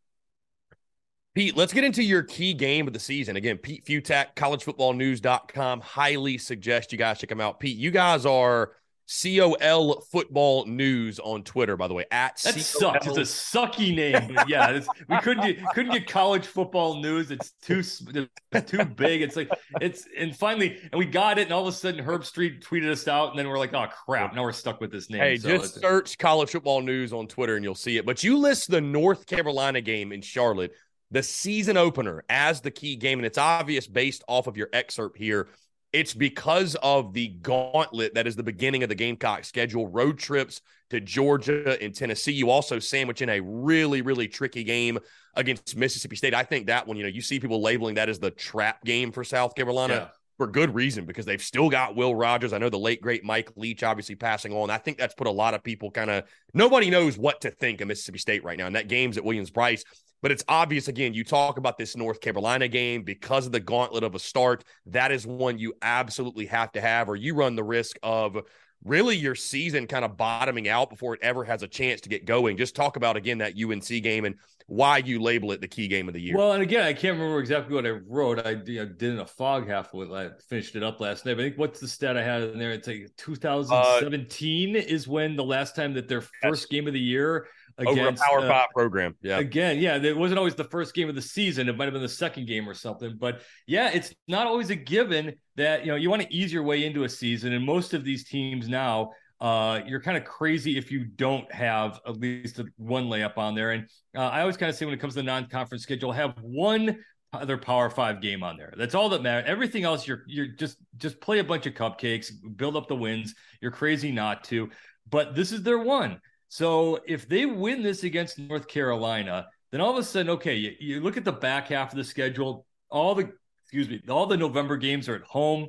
Pete, 1.35 1.57
let's 1.57 1.73
get 1.73 1.83
into 1.83 2.03
your 2.03 2.23
key 2.23 2.55
game 2.55 2.87
of 2.87 2.93
the 2.93 3.01
season. 3.01 3.35
Again, 3.35 3.59
Pete 3.59 3.85
Fiutak, 3.85 4.37
collegefootballnews.com. 4.37 5.81
Highly 5.81 6.39
suggest 6.39 6.93
you 6.93 6.97
guys 6.97 7.19
check 7.19 7.31
him 7.31 7.41
out. 7.41 7.59
Pete, 7.59 7.77
you 7.77 7.91
guys 7.91 8.25
are 8.25 8.71
COL 9.07 10.01
Football 10.11 10.67
News 10.67 11.19
on 11.19 11.43
Twitter, 11.43 11.77
by 11.77 11.89
the 11.89 11.95
way. 11.95 12.07
At 12.11 12.41
that 12.43 12.55
C-O-L- 12.55 12.95
sucks. 12.95 13.07
It's 13.07 13.19
a 13.19 13.21
sucky 13.21 13.95
name, 13.95 14.35
but 14.35 14.49
yeah, 14.49 14.81
we 15.09 15.19
couldn't 15.19 15.45
get 15.47 15.65
couldn't 15.75 15.93
get 15.93 16.07
college 16.09 16.47
football 16.47 17.01
news. 17.01 17.31
It's 17.31 17.53
too 17.63 17.83
too 17.83 18.85
big. 18.85 19.23
It's 19.23 19.37
like 19.37 19.51
it's 19.81 20.07
and 20.19 20.35
finally 20.35 20.79
and 20.91 20.99
we 20.99 21.05
got 21.05 21.39
it, 21.39 21.43
and 21.43 21.53
all 21.53 21.63
of 21.63 21.69
a 21.69 21.77
sudden 21.77 22.05
Herbstreit 22.05 22.63
tweeted 22.63 22.91
us 22.91 23.07
out, 23.07 23.31
and 23.31 23.39
then 23.39 23.49
we're 23.49 23.59
like, 23.59 23.75
oh 23.75 23.87
crap, 24.07 24.35
now 24.35 24.43
we're 24.43 24.53
stuck 24.53 24.81
with 24.81 24.91
this 24.91 25.11
name. 25.11 25.21
Hey, 25.21 25.37
so 25.37 25.49
just 25.49 25.81
search 25.81 26.17
college 26.17 26.51
football 26.51 26.81
news 26.81 27.13
on 27.13 27.27
Twitter, 27.27 27.57
and 27.57 27.65
you'll 27.65 27.75
see 27.75 27.99
it. 27.99 28.07
But 28.07 28.25
you 28.25 28.39
list 28.39 28.71
the 28.71 28.81
North 28.81 29.27
Carolina 29.27 29.83
game 29.83 30.13
in 30.13 30.23
Charlotte, 30.23 30.73
the 31.11 31.23
season 31.23 31.77
opener, 31.77 32.25
as 32.31 32.63
the 32.63 32.71
key 32.71 32.97
game, 32.97 33.19
and 33.19 33.27
it's 33.27 33.39
obvious 33.39 33.87
based 33.87 34.25
off 34.29 34.47
of 34.47 34.57
your 34.57 34.71
excerpt 34.73 35.19
here 35.19 35.49
it's 35.95 36.13
because 36.13 36.75
of 36.83 37.13
the 37.15 37.29
gauntlet 37.29 38.15
that 38.15 38.27
is 38.27 38.37
the 38.37 38.43
beginning 38.43 38.83
of 38.83 38.89
the 38.89 38.95
Gamecock 38.95 39.45
schedule 39.45 39.87
road 39.87 40.19
trips 40.19 40.61
to 40.91 41.01
Georgia 41.01 41.81
and 41.81 41.95
Tennessee. 41.95 42.33
You 42.33 42.51
also 42.51 42.79
sandwich 42.79 43.23
in 43.23 43.29
a 43.31 43.41
really, 43.41 44.03
really 44.03 44.29
tricky 44.29 44.65
game 44.65 44.99
against 45.35 45.77
Mississippi 45.77 46.17
State. 46.17 46.35
I 46.35 46.43
think 46.43 46.67
that 46.67 46.87
one, 46.87 46.97
you 46.97 47.05
know, 47.05 47.09
you 47.09 47.23
see 47.23 47.41
people 47.41 47.63
labeling 47.63 47.95
that 47.95 48.09
as 48.09 48.19
the 48.19 48.31
trap 48.31 48.85
game 48.85 49.13
for 49.13 49.25
South 49.25 49.55
Carolina. 49.55 49.95
Yeah. 49.95 50.09
For 50.37 50.49
good 50.49 50.75
reason, 50.75 51.05
because 51.05 51.27
they've 51.27 51.41
still 51.41 51.71
got 51.71 51.95
Will 51.95 52.13
Rogers. 52.13 52.53
I 52.53 52.59
know 52.59 52.69
the 52.69 52.77
late, 52.77 53.01
great 53.01 53.23
Mike 53.23 53.53
Leach 53.55 53.85
obviously 53.85 54.17
passing 54.17 54.53
on. 54.53 54.69
I 54.69 54.79
think 54.79 54.99
that's 54.99 55.15
put 55.15 55.29
a 55.29 55.31
lot 55.31 55.55
of 55.55 55.63
people 55.63 55.93
kind 55.93 56.11
of 56.11 56.25
nobody 56.53 56.91
knows 56.91 57.17
what 57.17 57.41
to 57.43 57.53
think 57.53 57.81
of 57.81 57.87
Mississippi 57.87 58.19
State 58.19 58.43
right 58.43 58.59
now. 58.59 58.67
And 58.67 58.75
that 58.75 58.89
game's 58.89 59.17
at 59.17 59.25
Williams-Brice. 59.25 59.85
But 60.25 60.33
it's 60.33 60.45
obvious, 60.49 60.89
again, 60.89 61.13
you 61.13 61.23
talk 61.23 61.59
about 61.59 61.77
this 61.77 61.99
North 61.99 62.19
Carolina 62.23 62.67
game 62.67 63.03
because 63.03 63.45
of 63.45 63.53
the 63.53 63.61
gauntlet 63.61 64.05
of 64.05 64.15
a 64.15 64.19
start. 64.19 64.65
That 64.87 65.13
is 65.13 65.27
one 65.27 65.59
you 65.59 65.75
absolutely 65.83 66.47
have 66.47 66.73
to 66.73 66.81
have, 66.81 67.11
or 67.11 67.15
you 67.15 67.35
run 67.35 67.57
the 67.57 67.63
risk 67.63 67.99
of 68.03 68.39
really 68.85 69.17
your 69.17 69.35
season 69.35 69.87
kind 69.87 70.03
of 70.03 70.17
bottoming 70.17 70.67
out 70.67 70.89
before 70.89 71.13
it 71.13 71.21
ever 71.23 71.45
has 71.45 71.63
a 71.63 71.69
chance 71.69 72.01
to 72.01 72.09
get 72.09 72.25
going. 72.25 72.57
Just 72.57 72.75
talk 72.75 72.97
about, 72.97 73.19
again, 73.19 73.37
that 73.37 73.53
UNC 73.63 73.87
game 74.03 74.25
and 74.25 74.37
why 74.67 74.97
you 74.97 75.21
label 75.21 75.53
it 75.53 75.61
the 75.61 75.69
key 75.69 75.89
game 75.89 76.09
of 76.09 76.15
the 76.15 76.23
year. 76.23 76.39
Well, 76.39 76.53
and 76.53 76.63
again, 76.63 76.87
I 76.87 76.95
can't 76.95 77.19
remember 77.19 77.39
exactly 77.39 77.75
what 77.75 77.85
I 77.85 77.91
wrote. 77.91 78.47
I 78.47 78.53
you 78.65 78.79
know, 78.79 78.87
did 78.87 79.13
in 79.13 79.19
a 79.19 79.27
fog 79.27 79.69
half 79.69 79.93
of 79.93 80.11
it. 80.11 80.15
I 80.15 80.31
finished 80.49 80.75
it 80.75 80.83
up 80.83 81.01
last 81.01 81.27
night. 81.27 81.35
But 81.35 81.43
I 81.43 81.49
think 81.49 81.59
what's 81.59 81.81
the 81.81 81.89
stat 81.89 82.17
I 82.17 82.23
had 82.23 82.45
in 82.45 82.59
there? 82.59 82.73
It's 82.73 82.89
like 82.89 83.11
2017 83.19 84.75
uh, 84.75 84.79
is 84.79 85.07
when 85.07 85.37
the 85.37 85.45
last 85.45 85.77
time 85.77 85.93
that 85.93 86.09
their 86.09 86.23
first 86.43 86.71
game 86.71 86.87
of 86.87 86.95
the 86.95 86.99
year 86.99 87.47
against 87.79 88.23
Over 88.31 88.39
a 88.39 88.41
Power 88.41 88.47
uh, 88.47 88.49
Five 88.49 88.69
program. 88.75 89.15
Yeah. 89.23 89.39
Again, 89.39 89.79
yeah, 89.79 89.97
it 89.97 90.17
wasn't 90.17 90.39
always 90.39 90.55
the 90.55 90.65
first 90.65 90.95
game 90.95 91.09
of 91.09 91.15
the 91.15 91.23
season. 91.23 91.69
It 91.69 91.77
might 91.77 91.85
have 91.85 91.93
been 91.93 92.03
the 92.03 92.09
second 92.09 92.47
game 92.47 92.69
or 92.69 92.75
something. 92.75 93.17
But 93.19 93.43
yeah, 93.67 93.91
it's 93.93 94.15
not 94.29 94.47
always 94.47 94.71
a 94.71 94.77
given 94.77 95.35
that 95.57 95.85
you 95.85 95.93
know 95.93 95.97
you 95.97 96.11
want 96.11 96.23
to 96.23 96.35
ease 96.35 96.53
your 96.53 96.63
way 96.63 96.85
into 96.85 97.05
a 97.05 97.09
season, 97.09 97.53
and 97.53 97.65
most 97.65 97.95
of 97.95 98.05
these 98.05 98.25
teams 98.29 98.69
now. 98.69 99.11
uh, 99.41 99.83
you're 99.87 100.01
kind 100.01 100.17
of 100.17 100.25
crazy 100.25 100.79
if 100.79 100.91
you 100.91 101.05
don't 101.05 101.53
have 101.53 102.01
at 102.07 102.19
least 102.19 102.61
one 102.77 103.05
layup 103.09 103.37
on 103.37 103.55
there. 103.55 103.73
And 103.73 103.87
uh, 104.17 104.21
I 104.21 104.41
always 104.41 104.57
kind 104.57 104.71
of 104.71 104.77
say 104.77 104.85
when 104.87 104.95
it 104.95 105.01
comes 105.01 105.15
to 105.15 105.21
the 105.21 105.25
non-conference 105.25 105.83
schedule, 105.83 106.13
have 106.13 106.35
one 106.41 106.99
other 107.33 107.59
Power 107.59 107.91
Five 107.91 108.23
game 108.23 108.43
on 108.43 108.57
there. 108.57 108.73
That's 108.77 108.95
all 108.95 109.09
that 109.11 109.23
matters. 109.23 109.45
Everything 109.49 109.85
else, 109.85 110.07
you're 110.07 110.23
you're 110.27 110.47
just 110.47 110.79
just 110.97 111.21
play 111.21 111.41
a 111.41 111.45
bunch 111.45 111.67
of 111.67 111.75
cupcakes, 111.75 112.31
build 112.57 112.77
up 112.77 112.89
the 112.89 112.97
wins. 112.97 113.35
You're 113.61 113.73
crazy 113.73 114.13
not 114.13 114.45
to, 114.45 114.71
but 115.11 115.35
this 115.35 115.53
is 115.53 115.63
their 115.63 115.79
one. 115.79 116.21
So 116.55 117.01
if 117.05 117.29
they 117.29 117.47
win 117.47 117.83
this 117.83 118.05
against 118.05 118.39
North 118.39 118.69
Carolina, 118.69 119.49
then 119.73 119.81
all 119.81 119.91
of 119.91 119.97
a 119.97 120.05
sudden, 120.05 120.31
okay, 120.35 120.55
you, 120.55 120.71
you 120.79 121.01
look 121.01 121.17
at 121.17 121.25
the 121.25 121.33
back 121.33 121.67
half 121.67 121.91
of 121.91 121.97
the 121.97 122.05
schedule. 122.05 122.65
All 122.91 123.17
the 123.17 123.33
excuse 123.65 123.89
me, 123.89 124.01
all 124.09 124.27
the 124.27 124.37
November 124.37 124.77
games 124.77 125.09
are 125.09 125.17
at 125.17 125.23
home, 125.23 125.67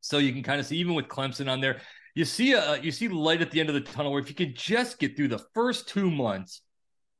so 0.00 0.16
you 0.16 0.32
can 0.32 0.42
kind 0.42 0.58
of 0.58 0.64
see 0.64 0.78
even 0.78 0.94
with 0.94 1.08
Clemson 1.08 1.52
on 1.52 1.60
there. 1.60 1.82
You 2.14 2.24
see 2.24 2.54
a 2.54 2.80
you 2.80 2.92
see 2.92 3.08
light 3.08 3.42
at 3.42 3.50
the 3.50 3.60
end 3.60 3.68
of 3.68 3.74
the 3.74 3.82
tunnel 3.82 4.10
where 4.10 4.22
if 4.22 4.30
you 4.30 4.34
can 4.34 4.54
just 4.54 4.98
get 4.98 5.18
through 5.18 5.28
the 5.28 5.44
first 5.52 5.86
two 5.86 6.10
months, 6.10 6.62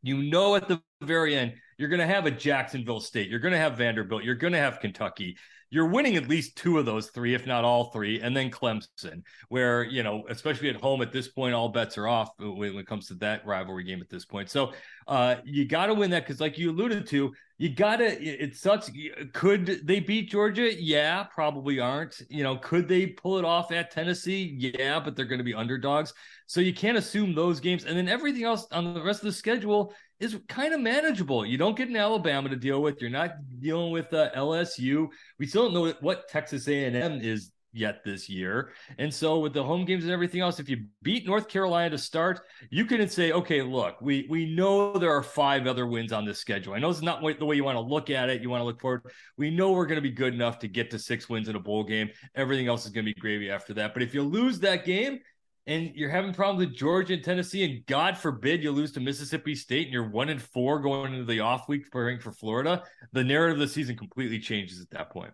you 0.03 0.23
know 0.23 0.55
at 0.55 0.67
the 0.67 0.81
very 1.03 1.37
end 1.37 1.53
you're 1.77 1.91
going 1.91 2.01
to 2.01 2.07
have 2.07 2.25
a 2.25 2.31
Jacksonville 2.31 3.01
State. 3.01 3.29
You're 3.29 3.41
going 3.41 3.53
to 3.53 3.59
have 3.59 3.77
Vanderbilt. 3.77 4.25
You're 4.25 4.37
going 4.37 4.55
to 4.55 4.59
have 4.59 4.81
Kentucky. 4.81 5.37
You're 5.70 5.88
winning 5.88 6.16
at 6.16 6.29
least 6.29 6.57
two 6.57 6.79
of 6.79 6.87
those 6.87 7.09
three, 7.09 7.35
if 7.35 7.46
not 7.46 7.64
all 7.64 7.90
three, 7.90 8.20
and 8.20 8.37
then 8.37 8.50
Clemson, 8.50 9.22
where 9.48 9.85
you 9.85 10.02
know, 10.02 10.24
especially 10.29 10.68
at 10.68 10.76
home 10.76 11.02
at 11.02 11.12
this 11.12 11.29
point, 11.29 11.55
all 11.55 11.68
bets 11.68 11.98
are 11.98 12.07
off 12.07 12.31
when 12.38 12.76
it 12.76 12.87
comes 12.87 13.09
to 13.09 13.14
that 13.14 13.44
rivalry 13.46 13.85
game 13.85 14.00
at 14.00 14.09
this 14.09 14.24
point. 14.24 14.48
So 14.48 14.72
uh, 15.09 15.37
you 15.44 15.66
got 15.66 15.87
to 15.87 15.94
win 15.94 16.11
that 16.11 16.24
because, 16.24 16.40
like 16.40 16.59
you 16.59 16.70
alluded 16.70 17.07
to, 17.09 17.33
you 17.59 17.74
got 17.74 17.96
to. 17.96 18.05
It 18.05 18.57
sucks. 18.57 18.90
Could 19.33 19.87
they 19.87 20.00
beat 20.00 20.31
Georgia? 20.31 20.72
Yeah, 20.72 21.22
probably 21.24 21.81
aren't. 21.81 22.20
You 22.29 22.42
know, 22.42 22.57
could 22.57 22.87
they 22.87 23.07
pull 23.07 23.38
it 23.38 23.44
off 23.44 23.72
at 23.72 23.90
Tennessee? 23.90 24.55
Yeah, 24.59 25.00
but 25.00 25.16
they're 25.16 25.24
going 25.24 25.38
to 25.38 25.44
be 25.44 25.55
underdogs. 25.55 26.12
So 26.46 26.61
you 26.61 26.74
can't 26.74 26.98
assume 26.98 27.35
those 27.35 27.59
games. 27.59 27.85
And 27.85 27.96
then 27.96 28.09
everything 28.09 28.44
else 28.44 28.66
on 28.72 28.94
the 28.94 29.02
rest 29.02 29.20
of 29.20 29.26
the 29.26 29.33
schedule 29.33 29.94
is 30.20 30.38
kind 30.48 30.72
of 30.72 30.81
manageable. 30.81 31.44
You 31.44 31.59
don't 31.59 31.76
get 31.76 31.88
an 31.88 31.96
Alabama 31.96 32.48
to 32.48 32.57
deal 32.57 32.83
with. 32.83 33.00
You're 33.00 33.11
not 33.11 33.33
dealing 33.61 33.92
with 33.92 34.12
uh, 34.12 34.31
LSU. 34.35 35.09
We 35.38 35.46
still 35.46 35.70
don't 35.70 35.74
know 35.74 35.94
what 36.00 36.29
Texas 36.29 36.68
A&M 36.68 37.20
is 37.20 37.52
yet 37.76 38.02
this 38.05 38.29
year. 38.29 38.72
And 38.98 39.12
so 39.12 39.38
with 39.38 39.52
the 39.52 39.62
home 39.62 39.85
games 39.85 40.05
and 40.05 40.12
everything 40.12 40.40
else, 40.40 40.59
if 40.59 40.68
you 40.68 40.87
beat 41.02 41.26
North 41.26 41.46
Carolina 41.48 41.90
to 41.90 41.98
start, 41.98 42.40
you 42.70 42.87
can 42.87 43.07
say, 43.09 43.33
okay, 43.33 43.62
look, 43.62 44.00
we 44.00 44.26
we 44.31 44.55
know 44.55 44.94
there 44.94 45.14
are 45.14 45.22
five 45.22 45.66
other 45.66 45.87
wins 45.87 46.12
on 46.12 46.24
this 46.24 46.38
schedule. 46.38 46.74
I 46.74 46.79
know 46.79 46.88
it's 46.88 47.02
not 47.02 47.20
the 47.38 47.44
way 47.44 47.55
you 47.55 47.64
want 47.64 47.76
to 47.76 47.83
look 47.83 48.11
at 48.11 48.31
it. 48.31 48.40
You 48.40 48.50
want 48.50 48.62
to 48.62 48.64
look 48.64 48.81
forward. 48.81 49.02
We 49.37 49.50
know 49.50 49.72
we're 49.72 49.87
going 49.87 49.96
to 49.96 50.02
be 50.02 50.11
good 50.11 50.35
enough 50.35 50.59
to 50.61 50.68
get 50.68 50.90
to 50.92 50.98
six 50.98 51.29
wins 51.29 51.48
in 51.48 51.57
a 51.57 51.61
bowl 51.61 51.85
game. 51.85 52.11
Everything 52.35 52.66
else 52.66 52.87
is 52.87 52.92
going 52.92 53.05
to 53.05 53.12
be 53.12 53.20
gravy 53.20 53.50
after 53.50 53.74
that. 53.74 53.92
But 53.92 54.02
if 54.02 54.14
you 54.14 54.22
lose 54.22 54.59
that 54.61 54.85
game, 54.87 55.20
and 55.66 55.92
you're 55.94 56.11
having 56.11 56.33
problems 56.33 56.66
with 56.66 56.76
Georgia 56.76 57.14
and 57.14 57.24
Tennessee, 57.24 57.64
and 57.64 57.85
God 57.87 58.16
forbid 58.16 58.62
you 58.62 58.70
lose 58.70 58.92
to 58.92 59.00
Mississippi 59.00 59.55
State 59.55 59.87
and 59.87 59.92
you're 59.92 60.09
one 60.09 60.29
and 60.29 60.40
four 60.40 60.79
going 60.81 61.12
into 61.12 61.24
the 61.24 61.40
off 61.40 61.68
week 61.68 61.85
preparing 61.85 62.20
for 62.20 62.31
Florida, 62.31 62.85
the 63.12 63.24
narrative 63.24 63.61
of 63.61 63.68
the 63.68 63.72
season 63.72 63.96
completely 63.96 64.38
changes 64.38 64.81
at 64.81 64.90
that 64.90 65.11
point. 65.11 65.33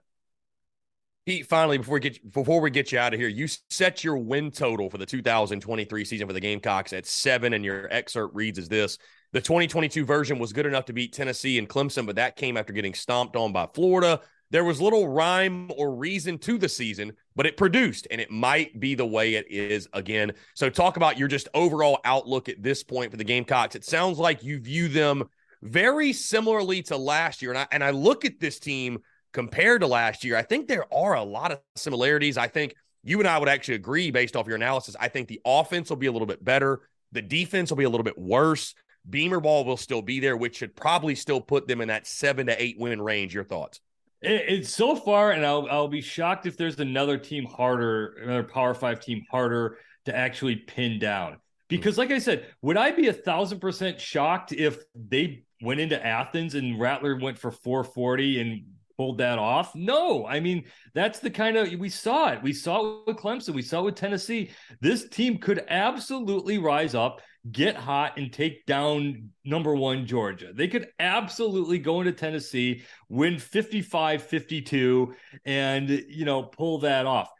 Pete, 1.27 1.47
finally, 1.47 1.79
before 1.79 1.95
we 1.95 2.01
get 2.01 2.33
before 2.33 2.61
we 2.61 2.71
get 2.71 2.91
you 2.91 2.99
out 2.99 3.15
of 3.15 3.21
here, 3.21 3.29
you 3.29 3.47
set 3.71 4.03
your 4.03 4.19
win 4.19 4.51
total 4.51 4.91
for 4.91 4.99
the 4.99 5.07
2023 5.07 6.05
season 6.05 6.27
for 6.27 6.33
the 6.33 6.41
Gamecocks 6.41 6.93
at 6.93 7.07
seven, 7.07 7.53
and 7.53 7.65
your 7.65 7.87
excerpt 7.93 8.35
reads 8.35 8.59
as 8.59 8.69
this: 8.69 8.99
The 9.33 9.41
2022 9.41 10.05
version 10.05 10.41
was 10.41 10.53
good 10.53 10.67
enough 10.67 10.87
to 10.87 10.93
beat 10.93 11.13
Tennessee 11.13 11.59
and 11.59 11.69
Clemson, 11.69 12.07
but 12.07 12.17
that 12.17 12.35
came 12.35 12.57
after 12.57 12.73
getting 12.73 12.95
stomped 12.95 13.37
on 13.37 13.53
by 13.53 13.69
Florida. 13.73 14.21
There 14.53 14.65
was 14.65 14.83
little 14.83 15.09
rhyme 15.09 15.71
or 15.79 15.95
reason 15.95 16.37
to 16.41 16.59
the 16.59 16.69
season, 16.69 17.15
but 17.35 17.47
it 17.47 17.57
produced, 17.57 18.07
and 18.11 18.21
it 18.21 18.31
might 18.31 18.79
be 18.79 18.95
the 18.95 19.07
way 19.07 19.35
it 19.35 19.51
is 19.51 19.89
again. 19.95 20.33
So, 20.55 20.69
talk 20.69 20.99
about 20.99 21.19
your 21.19 21.27
just 21.27 21.49
overall 21.55 22.01
outlook 22.05 22.51
at 22.51 22.63
this 22.63 22.85
point 22.85 23.11
for 23.11 23.17
the 23.17 23.25
Gamecocks. 23.25 23.75
It 23.75 23.85
sounds 23.85 24.19
like 24.19 24.45
you 24.45 24.61
view 24.61 24.89
them 24.89 25.25
very 25.63 26.13
similarly 26.13 26.83
to 26.83 26.99
last 26.99 27.41
year, 27.41 27.51
and 27.51 27.59
I 27.61 27.67
and 27.73 27.83
I 27.83 27.91
look 27.91 28.27
at 28.27 28.41
this 28.41 28.59
team 28.59 28.99
compared 29.33 29.81
to 29.81 29.87
last 29.87 30.23
year. 30.23 30.37
I 30.37 30.43
think 30.43 30.69
there 30.69 30.93
are 30.93 31.15
a 31.15 31.25
lot 31.25 31.51
of 31.51 31.61
similarities. 31.75 32.37
I 32.37 32.49
think 32.49 32.75
you 33.03 33.21
and 33.21 33.29
I 33.29 33.39
would 33.39 33.49
actually 33.49 33.77
agree 33.77 34.11
based 34.11 34.37
off 34.37 34.47
your 34.47 34.57
analysis. 34.57 34.95
I 35.01 35.09
think 35.09 35.29
the 35.29 35.41
offense 35.47 35.89
will 35.89 35.97
be 35.97 36.09
a 36.09 36.13
little 36.13 36.27
bit 36.27 36.45
better. 36.45 36.83
The 37.13 37.23
defense 37.23 37.71
will 37.71 37.79
be 37.79 37.85
a 37.85 37.91
little 37.91 38.05
bit 38.05 38.19
worse. 38.19 38.75
Beamer 39.09 39.41
ball 39.41 39.65
will 39.65 39.79
still 39.79 40.03
be 40.03 40.21
there, 40.21 40.37
which 40.37 40.57
should 40.57 40.77
probably 40.77 41.15
still 41.15 41.41
put 41.41 41.67
them 41.67 41.81
in 41.81 41.89
that 41.89 42.07
seven 42.07 42.49
to 42.49 42.63
eight 42.63 42.79
win 42.79 43.01
range. 43.01 43.33
Your 43.33 43.45
thoughts? 43.45 43.81
It's 44.23 44.73
so 44.73 44.95
far, 44.95 45.33
and 45.33 45.45
I'll 45.45 45.67
I'll 45.71 45.89
be 45.89 46.01
shocked 46.01 46.47
if 46.47 46.57
there's 46.57 46.79
another 46.79 47.19
team 47.19 47.45
harder, 47.45 48.19
another 48.23 48.45
Power 48.45 48.73
Five 48.73 49.01
team 49.01 49.25
harder 49.31 49.79
to 50.05 50.17
actually 50.17 50.57
pin 50.57 50.99
down. 50.99 51.39
Because, 51.69 51.97
like 51.97 52.11
I 52.11 52.19
said, 52.19 52.47
would 52.61 52.77
I 52.77 52.91
be 52.91 53.09
a 53.09 53.13
thousand 53.13 53.61
percent 53.61 54.01
shocked 54.01 54.53
if 54.53 54.79
they 54.95 55.45
went 55.63 55.81
into 55.81 56.05
Athens 56.05 56.55
and 56.55 56.79
Rattler 56.79 57.19
went 57.19 57.39
for 57.39 57.51
440 57.51 58.41
and 58.41 58.65
pulled 58.97 59.19
that 59.19 59.39
off? 59.39 59.75
No. 59.75 60.27
I 60.27 60.39
mean, 60.39 60.65
that's 60.95 61.19
the 61.19 61.31
kind 61.31 61.57
of 61.57 61.73
we 61.73 61.89
saw 61.89 62.33
it. 62.33 62.43
We 62.43 62.53
saw 62.53 63.01
it 63.01 63.07
with 63.07 63.17
Clemson. 63.17 63.55
We 63.55 63.63
saw 63.63 63.81
it 63.81 63.85
with 63.85 63.95
Tennessee. 63.95 64.51
This 64.81 65.09
team 65.09 65.39
could 65.39 65.65
absolutely 65.69 66.59
rise 66.59 66.95
up, 66.95 67.23
get 67.51 67.75
hot, 67.77 68.19
and 68.19 68.33
take 68.33 68.67
down 68.67 69.31
number 69.45 69.75
one 69.75 70.07
Georgia. 70.07 70.53
They 70.53 70.69
could 70.69 70.89
absolutely 71.01 71.79
go 71.79 72.01
into 72.01 72.13
Tennessee, 72.13 72.83
win 73.09 73.39
55 73.39 74.23
52, 74.23 75.15
and, 75.45 75.89
you 75.89 76.25
know, 76.25 76.45
pull 76.45 76.79
that 76.79 77.07
off 77.07 77.31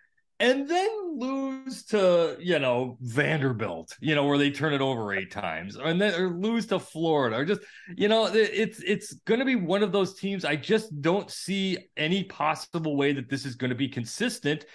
and 0.43 0.69
then 0.69 0.91
lose 1.19 1.85
to 1.85 2.37
you 2.41 2.59
know 2.59 2.99
Vanderbilt, 3.01 3.97
you 4.01 4.15
know, 4.17 4.27
where 4.27 4.37
they 4.37 4.51
turn 4.51 4.75
it 4.75 4.81
over 4.81 5.15
eight 5.15 5.31
times, 5.31 5.77
and 5.77 6.01
then 6.01 6.21
or 6.21 6.31
lose 6.31 6.67
to 6.67 6.81
Florida, 6.81 7.37
or 7.37 7.45
just 7.45 7.61
you 7.97 8.09
know, 8.09 8.27
it's 8.27 8.81
it's 8.81 9.15
going 9.25 9.39
to 9.39 9.47
be 9.47 9.55
one 9.55 9.85
of 9.85 9.93
those 9.93 10.15
teams. 10.15 10.45
I 10.45 10.57
just 10.57 11.01
don't 11.01 11.31
see 11.31 11.79
any 11.97 12.25
possible 12.25 12.97
way 12.97 13.13
that 13.13 13.31
this 13.31 13.47
is 13.47 13.55
going 13.55 13.71
to 13.71 13.77
be 13.77 13.89
consistent. 13.89 14.67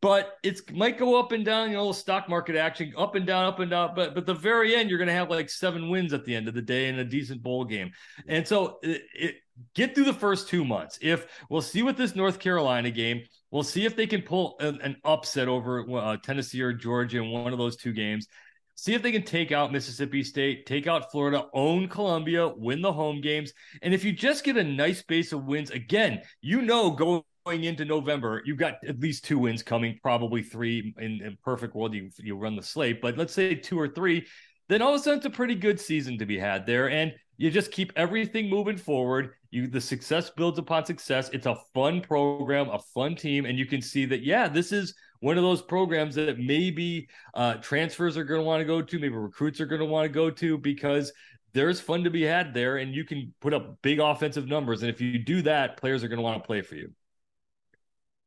But 0.00 0.38
it's 0.42 0.62
might 0.72 0.98
go 0.98 1.18
up 1.18 1.32
and 1.32 1.44
down, 1.44 1.70
you 1.70 1.76
know, 1.76 1.92
stock 1.92 2.28
market 2.28 2.56
action, 2.56 2.92
up 2.96 3.14
and 3.16 3.26
down, 3.26 3.44
up 3.44 3.60
and 3.60 3.70
down. 3.70 3.94
But 3.94 4.14
but 4.14 4.26
the 4.26 4.34
very 4.34 4.74
end, 4.74 4.88
you're 4.88 4.98
going 4.98 5.08
to 5.08 5.14
have 5.14 5.30
like 5.30 5.48
seven 5.48 5.90
wins 5.90 6.12
at 6.12 6.24
the 6.24 6.34
end 6.34 6.48
of 6.48 6.54
the 6.54 6.62
day 6.62 6.88
in 6.88 6.98
a 6.98 7.04
decent 7.04 7.42
bowl 7.42 7.64
game, 7.64 7.92
and 8.26 8.46
so 8.48 8.78
it, 8.82 9.02
it 9.14 9.34
get 9.74 9.94
through 9.94 10.04
the 10.04 10.12
first 10.12 10.48
two 10.48 10.64
months. 10.64 10.98
If 11.00 11.26
we'll 11.48 11.62
see 11.62 11.82
what 11.82 11.96
this 11.96 12.16
North 12.16 12.38
Carolina 12.38 12.90
game 12.90 13.24
We'll 13.54 13.62
see 13.62 13.84
if 13.84 13.94
they 13.94 14.08
can 14.08 14.22
pull 14.22 14.56
an, 14.58 14.80
an 14.82 14.96
upset 15.04 15.46
over 15.46 15.88
uh, 15.96 16.16
Tennessee 16.16 16.60
or 16.60 16.72
Georgia 16.72 17.18
in 17.18 17.30
one 17.30 17.52
of 17.52 17.58
those 17.60 17.76
two 17.76 17.92
games. 17.92 18.26
See 18.74 18.94
if 18.94 19.02
they 19.02 19.12
can 19.12 19.22
take 19.22 19.52
out 19.52 19.70
Mississippi 19.70 20.24
State, 20.24 20.66
take 20.66 20.88
out 20.88 21.12
Florida, 21.12 21.46
own 21.54 21.86
Columbia, 21.86 22.48
win 22.48 22.82
the 22.82 22.92
home 22.92 23.20
games. 23.20 23.52
And 23.80 23.94
if 23.94 24.02
you 24.02 24.12
just 24.12 24.42
get 24.42 24.56
a 24.56 24.64
nice 24.64 25.02
base 25.02 25.32
of 25.32 25.44
wins, 25.44 25.70
again, 25.70 26.22
you 26.40 26.62
know, 26.62 26.90
going 26.90 27.22
into 27.62 27.84
November, 27.84 28.42
you've 28.44 28.58
got 28.58 28.78
at 28.88 28.98
least 28.98 29.24
two 29.24 29.38
wins 29.38 29.62
coming, 29.62 30.00
probably 30.02 30.42
three 30.42 30.92
in, 30.98 31.22
in 31.22 31.38
perfect 31.44 31.76
world. 31.76 31.94
You, 31.94 32.10
you 32.18 32.36
run 32.36 32.56
the 32.56 32.62
slate, 32.62 33.00
but 33.00 33.16
let's 33.16 33.32
say 33.34 33.54
two 33.54 33.78
or 33.78 33.86
three, 33.86 34.26
then 34.68 34.82
all 34.82 34.94
of 34.94 35.00
a 35.00 35.04
sudden 35.04 35.18
it's 35.18 35.26
a 35.26 35.30
pretty 35.30 35.54
good 35.54 35.78
season 35.78 36.18
to 36.18 36.26
be 36.26 36.40
had 36.40 36.66
there. 36.66 36.90
And 36.90 37.12
you 37.36 37.52
just 37.52 37.70
keep 37.70 37.92
everything 37.94 38.50
moving 38.50 38.78
forward. 38.78 39.30
You 39.54 39.68
the 39.68 39.80
success 39.80 40.30
builds 40.30 40.58
upon 40.58 40.84
success. 40.84 41.30
It's 41.32 41.46
a 41.46 41.56
fun 41.72 42.00
program, 42.00 42.68
a 42.68 42.78
fun 42.78 43.14
team, 43.14 43.46
and 43.46 43.58
you 43.58 43.66
can 43.66 43.80
see 43.80 44.04
that 44.06 44.24
yeah, 44.24 44.48
this 44.48 44.72
is 44.72 44.94
one 45.20 45.38
of 45.38 45.44
those 45.44 45.62
programs 45.62 46.16
that 46.16 46.38
maybe 46.38 47.08
uh, 47.34 47.54
transfers 47.54 48.16
are 48.16 48.24
going 48.24 48.40
to 48.40 48.44
want 48.44 48.60
to 48.60 48.64
go 48.64 48.82
to, 48.82 48.98
maybe 48.98 49.14
recruits 49.14 49.60
are 49.60 49.66
going 49.66 49.80
to 49.80 49.86
want 49.86 50.04
to 50.04 50.08
go 50.08 50.28
to 50.28 50.58
because 50.58 51.12
there's 51.52 51.80
fun 51.80 52.02
to 52.02 52.10
be 52.10 52.22
had 52.22 52.52
there, 52.52 52.78
and 52.78 52.92
you 52.94 53.04
can 53.04 53.32
put 53.40 53.54
up 53.54 53.80
big 53.80 54.00
offensive 54.00 54.48
numbers. 54.48 54.82
And 54.82 54.90
if 54.90 55.00
you 55.00 55.20
do 55.20 55.40
that, 55.42 55.76
players 55.76 56.02
are 56.02 56.08
going 56.08 56.18
to 56.18 56.22
want 56.22 56.42
to 56.42 56.46
play 56.46 56.60
for 56.60 56.74
you. 56.74 56.90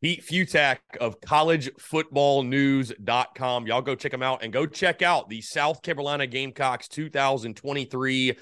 Pete 0.02 0.26
Fiutak 0.26 0.78
of 1.02 1.20
collegefootballnews.com. 1.20 3.68
Y'all 3.68 3.82
go 3.82 3.96
check 3.96 4.14
him 4.14 4.24
out 4.24 4.44
and 4.44 4.54
go 4.54 4.66
check 4.66 5.02
out 5.02 5.28
the 5.28 5.42
South 5.42 5.82
Carolina 5.82 6.26
Gamecocks 6.26 6.88
2023 6.88 8.38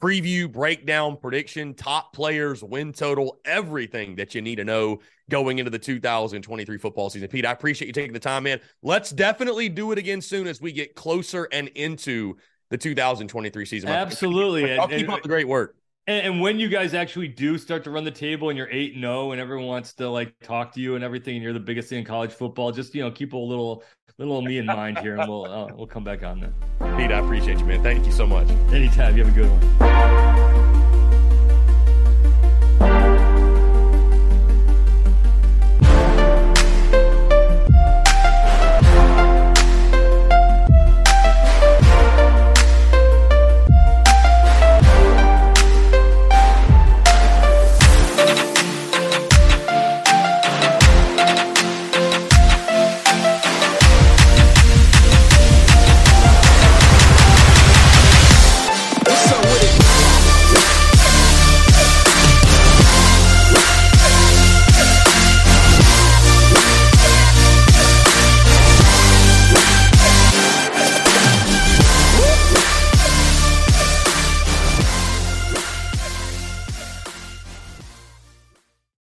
preview, 0.00 0.50
breakdown, 0.50 1.16
prediction, 1.16 1.74
top 1.74 2.12
players, 2.12 2.62
win 2.62 2.92
total, 2.92 3.40
everything 3.44 4.16
that 4.16 4.34
you 4.34 4.40
need 4.42 4.56
to 4.56 4.64
know 4.64 5.00
going 5.28 5.58
into 5.58 5.70
the 5.70 5.78
2023 5.78 6.78
football 6.78 7.10
season. 7.10 7.28
Pete, 7.28 7.44
I 7.44 7.52
appreciate 7.52 7.86
you 7.86 7.92
taking 7.92 8.12
the 8.12 8.20
time, 8.20 8.44
man. 8.44 8.60
Let's 8.82 9.10
definitely 9.10 9.68
do 9.68 9.92
it 9.92 9.98
again 9.98 10.20
soon 10.20 10.46
as 10.46 10.60
we 10.60 10.72
get 10.72 10.94
closer 10.94 11.48
and 11.52 11.68
into 11.68 12.36
the 12.70 12.78
2023 12.78 13.64
season. 13.64 13.88
Absolutely. 13.88 14.78
I'll 14.78 14.88
keep 14.88 15.08
up 15.08 15.22
the 15.22 15.28
great 15.28 15.48
work. 15.48 15.74
And, 16.08 16.26
and, 16.26 16.40
when 16.40 16.58
you 16.58 16.70
guys 16.70 16.94
actually 16.94 17.28
do 17.28 17.58
start 17.58 17.84
to 17.84 17.90
run 17.90 18.02
the 18.02 18.10
table 18.10 18.48
and 18.48 18.56
you're 18.56 18.70
eight 18.70 18.94
and 18.94 19.02
zero, 19.02 19.26
oh 19.26 19.32
and 19.32 19.40
everyone 19.40 19.66
wants 19.66 19.92
to 19.94 20.08
like 20.08 20.32
talk 20.40 20.72
to 20.72 20.80
you 20.80 20.94
and 20.94 21.04
everything, 21.04 21.34
and 21.34 21.44
you're 21.44 21.52
the 21.52 21.60
biggest 21.60 21.90
thing 21.90 21.98
in 21.98 22.04
college 22.06 22.32
football, 22.32 22.72
just 22.72 22.94
you 22.94 23.02
know 23.02 23.10
keep 23.10 23.34
a 23.34 23.36
little 23.36 23.84
little 24.16 24.40
me 24.40 24.56
in 24.56 24.64
mind 24.64 24.98
here, 25.00 25.16
and 25.16 25.28
we'll 25.28 25.44
uh, 25.44 25.68
we'll 25.76 25.86
come 25.86 26.04
back 26.04 26.22
on 26.22 26.40
then. 26.40 26.54
Pete, 26.96 27.12
I 27.12 27.18
appreciate 27.18 27.58
you, 27.58 27.66
man. 27.66 27.82
Thank 27.82 28.06
you 28.06 28.12
so 28.12 28.26
much. 28.26 28.48
Anytime. 28.72 29.18
You 29.18 29.24
have 29.24 29.36
a 29.36 29.38
good 29.38 29.50
one. 29.50 30.47